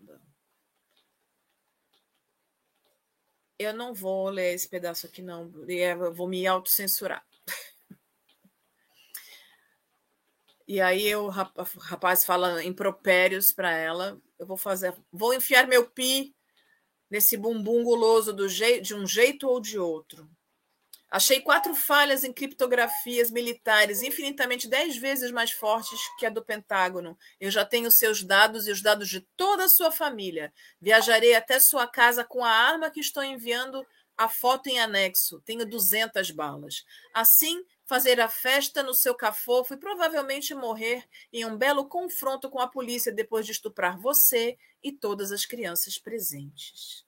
Eu 3.58 3.74
não 3.74 3.92
vou 3.92 4.28
ler 4.30 4.54
esse 4.54 4.68
pedaço 4.68 5.06
aqui, 5.06 5.20
não. 5.20 5.52
Eu 5.68 6.14
vou 6.14 6.28
me 6.28 6.46
autocensurar. 6.46 7.24
E 10.66 10.82
aí 10.82 11.16
o 11.16 11.28
rapaz 11.28 12.26
fala 12.26 12.62
impropérios 12.62 13.50
para 13.50 13.72
ela. 13.72 14.20
Eu 14.38 14.46
vou 14.46 14.56
fazer, 14.56 14.94
vou 15.10 15.32
enfiar 15.32 15.66
meu 15.66 15.90
pi 15.90 16.36
nesse 17.10 17.38
bumbum 17.38 17.82
guloso 17.82 18.34
do 18.34 18.46
de 18.46 18.94
um 18.94 19.06
jeito 19.06 19.48
ou 19.48 19.60
de 19.60 19.78
outro. 19.78 20.28
Achei 21.10 21.40
quatro 21.40 21.74
falhas 21.74 22.22
em 22.22 22.32
criptografias 22.32 23.30
militares 23.30 24.02
infinitamente 24.02 24.68
dez 24.68 24.96
vezes 24.96 25.30
mais 25.30 25.50
fortes 25.50 25.98
que 26.18 26.26
a 26.26 26.30
do 26.30 26.44
Pentágono. 26.44 27.16
Eu 27.40 27.50
já 27.50 27.64
tenho 27.64 27.90
seus 27.90 28.22
dados 28.22 28.66
e 28.66 28.70
os 28.70 28.82
dados 28.82 29.08
de 29.08 29.22
toda 29.36 29.64
a 29.64 29.68
sua 29.68 29.90
família. 29.90 30.52
Viajarei 30.80 31.34
até 31.34 31.58
sua 31.58 31.86
casa 31.86 32.24
com 32.24 32.44
a 32.44 32.50
arma 32.50 32.90
que 32.90 33.00
estou 33.00 33.24
enviando 33.24 33.86
a 34.18 34.28
foto 34.28 34.66
em 34.66 34.78
anexo. 34.80 35.40
Tenho 35.46 35.64
200 35.64 36.30
balas. 36.32 36.84
Assim, 37.14 37.64
fazer 37.86 38.20
a 38.20 38.28
festa 38.28 38.82
no 38.82 38.92
seu 38.92 39.14
cafofo 39.14 39.72
e 39.72 39.78
provavelmente 39.78 40.54
morrer 40.54 41.08
em 41.32 41.46
um 41.46 41.56
belo 41.56 41.88
confronto 41.88 42.50
com 42.50 42.60
a 42.60 42.68
polícia 42.68 43.10
depois 43.10 43.46
de 43.46 43.52
estuprar 43.52 43.98
você 43.98 44.58
e 44.82 44.92
todas 44.92 45.32
as 45.32 45.46
crianças 45.46 45.96
presentes. 45.96 47.07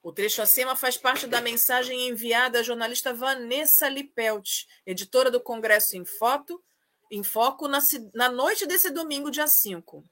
O 0.00 0.12
trecho 0.12 0.40
acima 0.40 0.76
faz 0.76 0.96
parte 0.96 1.26
da 1.26 1.40
mensagem 1.40 2.08
enviada 2.08 2.60
à 2.60 2.62
jornalista 2.62 3.12
Vanessa 3.12 3.88
Lipelt, 3.88 4.64
editora 4.86 5.30
do 5.30 5.40
Congresso 5.40 5.96
em 5.96 6.04
Foto, 6.04 6.62
em 7.10 7.24
Foco, 7.24 7.66
na, 7.66 7.80
na 8.14 8.28
noite 8.28 8.64
desse 8.64 8.90
domingo, 8.90 9.30
dia 9.30 9.48
5. 9.48 10.04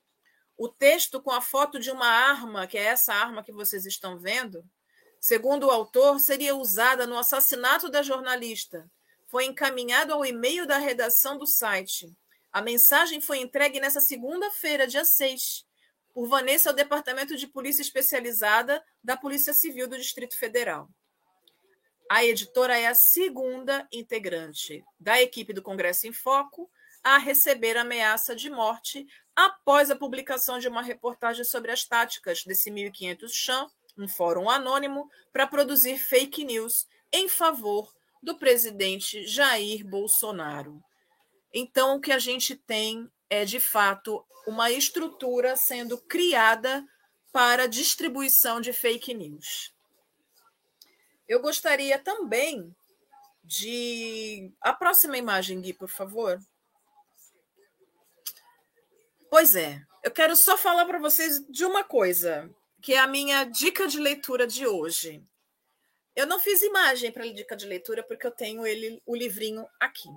O 0.57 0.69
texto 0.69 1.21
com 1.23 1.31
a 1.31 1.41
foto 1.41 1.79
de 1.79 1.91
uma 1.91 2.07
arma, 2.07 2.67
que 2.67 2.77
é 2.77 2.85
essa 2.85 3.15
arma 3.15 3.45
que 3.45 3.53
vocês 3.53 3.87
estão 3.87 4.19
vendo, 4.19 4.65
segundo 5.21 5.67
o 5.67 5.71
autor, 5.71 6.19
seria 6.19 6.57
usada 6.57 7.07
no 7.07 7.17
assassinato 7.17 7.89
da 7.89 8.03
jornalista. 8.03 8.91
Foi 9.29 9.45
encaminhado 9.45 10.13
ao 10.13 10.25
e-mail 10.25 10.67
da 10.67 10.79
redação 10.79 11.39
do 11.39 11.47
site. 11.47 12.13
A 12.53 12.61
mensagem 12.61 13.21
foi 13.21 13.39
entregue 13.39 13.79
nessa 13.79 14.01
segunda-feira, 14.01 14.87
dia 14.87 15.05
6 15.05 15.65
por 16.17 16.27
Vanessa 16.29 16.71
ao 16.71 16.75
Departamento 16.75 17.37
de 17.37 17.47
Polícia 17.47 17.83
Especializada 17.83 18.83
da 19.05 19.19
Polícia 19.19 19.53
Civil 19.53 19.87
do 19.87 19.99
Distrito 19.99 20.35
Federal. 20.35 20.89
A 22.11 22.25
editora 22.25 22.79
é 22.79 22.87
a 22.87 22.95
segunda 22.95 23.87
integrante 23.93 24.83
da 24.99 25.21
equipe 25.21 25.53
do 25.53 25.61
Congresso 25.61 26.07
em 26.07 26.15
Foco 26.15 26.71
a 27.05 27.19
receber 27.19 27.77
ameaça 27.77 28.35
de 28.35 28.49
morte 28.49 29.07
após 29.37 29.91
a 29.91 29.95
publicação 29.95 30.59
de 30.59 30.69
uma 30.69 30.81
reportagem 30.81 31.45
sobre 31.45 31.71
as 31.71 31.85
táticas 31.85 32.45
desse 32.45 32.71
1500 32.71 33.31
Cham, 33.35 33.71
um 33.95 34.09
fórum 34.09 34.49
anônimo, 34.49 35.11
para 35.31 35.47
produzir 35.47 35.99
fake 35.99 36.47
news 36.47 36.87
em 37.13 37.29
favor 37.29 37.93
do 38.23 38.39
presidente 38.39 39.27
Jair 39.27 39.87
Bolsonaro. 39.87 40.83
Então, 41.53 41.97
o 41.97 42.01
que 42.01 42.11
a 42.11 42.19
gente 42.19 42.57
tem 42.57 43.07
é, 43.29 43.45
de 43.45 43.61
fato, 43.61 44.25
uma 44.47 44.71
estrutura 44.71 45.57
sendo 45.57 45.99
criada 45.99 46.85
para 47.33 47.67
distribuição 47.67 48.61
de 48.61 48.73
fake 48.73 49.13
news. 49.13 49.75
Eu 51.29 51.41
gostaria 51.41 51.99
também 51.99 52.75
de. 53.43 54.53
A 54.61 54.73
próxima 54.73 55.19
imagem, 55.19 55.61
Gui, 55.61 55.73
por 55.73 55.89
favor. 55.89 56.39
Pois 59.29 59.57
é, 59.57 59.83
eu 60.05 60.11
quero 60.11 60.37
só 60.37 60.57
falar 60.57 60.87
para 60.87 60.99
vocês 60.99 61.45
de 61.49 61.65
uma 61.65 61.83
coisa, 61.83 62.49
que 62.81 62.95
é 62.95 62.99
a 62.99 63.09
minha 63.09 63.45
dica 63.45 63.89
de 63.89 63.99
leitura 63.99 64.47
de 64.47 64.67
hoje. 64.67 65.23
Eu 66.15 66.27
não 66.27 66.39
fiz 66.39 66.63
imagem 66.63 67.13
para 67.13 67.25
a 67.25 67.33
dica 67.33 67.57
de 67.57 67.67
leitura 67.67 68.03
porque 68.03 68.27
eu 68.27 68.31
tenho 68.31 68.67
ele, 68.67 69.03
o 69.05 69.15
livrinho 69.15 69.67
aqui. 69.81 70.09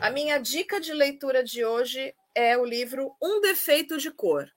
A 0.00 0.10
minha 0.10 0.38
dica 0.38 0.80
de 0.80 0.92
leitura 0.92 1.42
de 1.42 1.64
hoje 1.64 2.14
é 2.32 2.56
o 2.56 2.64
livro 2.64 3.16
Um 3.20 3.40
Defeito 3.40 3.98
de 3.98 4.12
Cor. 4.12 4.48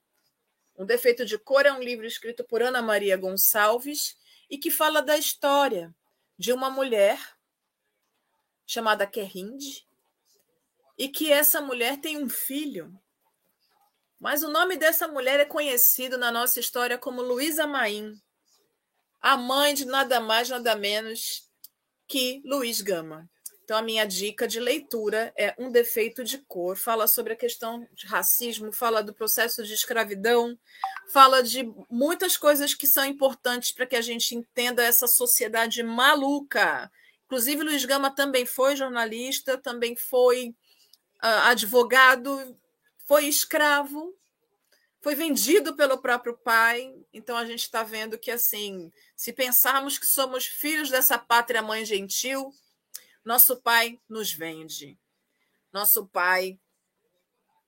Um 0.78 0.86
Defeito 0.86 1.26
de 1.26 1.36
Cor 1.40 1.66
é 1.66 1.72
um 1.72 1.82
livro 1.82 2.06
escrito 2.06 2.44
por 2.44 2.62
Ana 2.62 2.80
Maria 2.80 3.18
Gonçalves 3.18 4.16
e 4.48 4.60
que 4.60 4.70
fala 4.70 5.02
da 5.02 5.18
história 5.18 5.94
de 6.38 6.54
uma 6.54 6.70
mulher 6.70 7.20
chamada 8.68 9.08
Kerrinde 9.08 9.84
e 10.96 11.10
que 11.10 11.32
essa 11.32 11.60
mulher 11.60 11.98
tem 12.00 12.24
um 12.24 12.30
filho. 12.30 12.94
Mas 14.20 14.44
o 14.44 14.48
nome 14.52 14.78
dessa 14.78 15.08
mulher 15.08 15.40
é 15.40 15.46
conhecido 15.46 16.20
na 16.20 16.32
nossa 16.32 16.60
história 16.60 17.00
como 17.00 17.24
Luísa 17.24 17.66
Maim, 17.66 18.14
a 19.20 19.36
mãe 19.36 19.74
de 19.74 19.86
nada 19.86 20.20
mais, 20.20 20.50
nada 20.50 20.76
menos 20.76 21.50
que 22.08 22.44
Luiz 22.46 22.82
Gama. 22.82 23.28
Então, 23.72 23.80
a 23.80 23.84
minha 23.84 24.04
dica 24.04 24.46
de 24.50 24.60
leitura 24.60 25.32
é 25.34 25.56
Um 25.58 25.72
Defeito 25.72 26.26
de 26.26 26.40
Cor. 26.40 26.76
Fala 26.76 27.08
sobre 27.08 27.32
a 27.32 27.38
questão 27.38 27.88
de 27.94 28.06
racismo, 28.06 28.74
fala 28.74 29.02
do 29.02 29.14
processo 29.14 29.64
de 29.64 29.74
escravidão, 29.74 30.60
fala 31.14 31.42
de 31.42 31.64
muitas 31.90 32.36
coisas 32.36 32.74
que 32.74 32.86
são 32.86 33.06
importantes 33.06 33.72
para 33.72 33.86
que 33.86 33.96
a 33.96 34.02
gente 34.02 34.36
entenda 34.36 34.84
essa 34.84 35.08
sociedade 35.08 35.82
maluca. 35.84 36.92
Inclusive, 37.28 37.64
Luiz 37.64 37.86
Gama 37.86 38.14
também 38.14 38.46
foi 38.46 38.76
jornalista, 38.76 39.58
também 39.58 39.96
foi 39.96 40.50
uh, 41.24 41.48
advogado, 41.48 42.60
foi 43.08 43.24
escravo, 43.24 44.14
foi 45.00 45.16
vendido 45.16 45.78
pelo 45.78 45.98
próprio 46.02 46.38
pai. 46.38 46.94
Então, 47.14 47.38
a 47.38 47.46
gente 47.46 47.62
está 47.62 47.84
vendo 47.84 48.20
que, 48.20 48.32
assim, 48.32 48.92
se 49.16 49.32
pensarmos 49.32 49.98
que 49.98 50.08
somos 50.08 50.46
filhos 50.46 50.90
dessa 50.90 51.18
pátria 51.18 51.62
mãe 51.62 51.86
gentil, 51.86 52.54
nosso 53.24 53.62
pai 53.62 54.00
nos 54.10 54.34
vende, 54.34 54.98
nosso 55.72 56.08
pai 56.08 56.60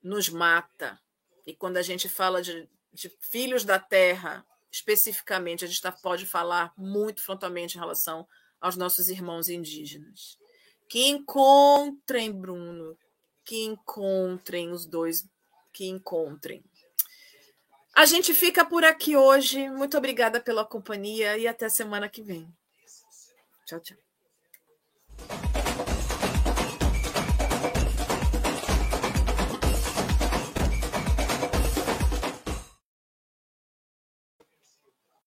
nos 0.01 0.29
mata. 0.29 0.99
E 1.45 1.53
quando 1.53 1.77
a 1.77 1.81
gente 1.81 2.09
fala 2.09 2.41
de, 2.41 2.67
de 2.91 3.09
filhos 3.19 3.63
da 3.63 3.79
terra, 3.79 4.45
especificamente, 4.71 5.63
a 5.63 5.67
gente 5.67 5.81
tá, 5.81 5.91
pode 5.91 6.25
falar 6.25 6.73
muito 6.75 7.21
frontalmente 7.21 7.77
em 7.77 7.79
relação 7.79 8.27
aos 8.59 8.75
nossos 8.75 9.09
irmãos 9.09 9.49
indígenas. 9.49 10.37
Que 10.89 11.07
encontrem, 11.07 12.31
Bruno, 12.31 12.97
que 13.43 13.63
encontrem 13.63 14.71
os 14.71 14.85
dois, 14.85 15.27
que 15.71 15.85
encontrem. 15.85 16.63
A 17.95 18.05
gente 18.05 18.33
fica 18.33 18.65
por 18.65 18.83
aqui 18.83 19.15
hoje. 19.15 19.69
Muito 19.69 19.97
obrigada 19.97 20.41
pela 20.41 20.65
companhia 20.65 21.37
e 21.37 21.47
até 21.47 21.69
semana 21.69 22.09
que 22.09 22.23
vem. 22.23 22.51
Tchau, 23.65 23.79
tchau. 23.79 23.97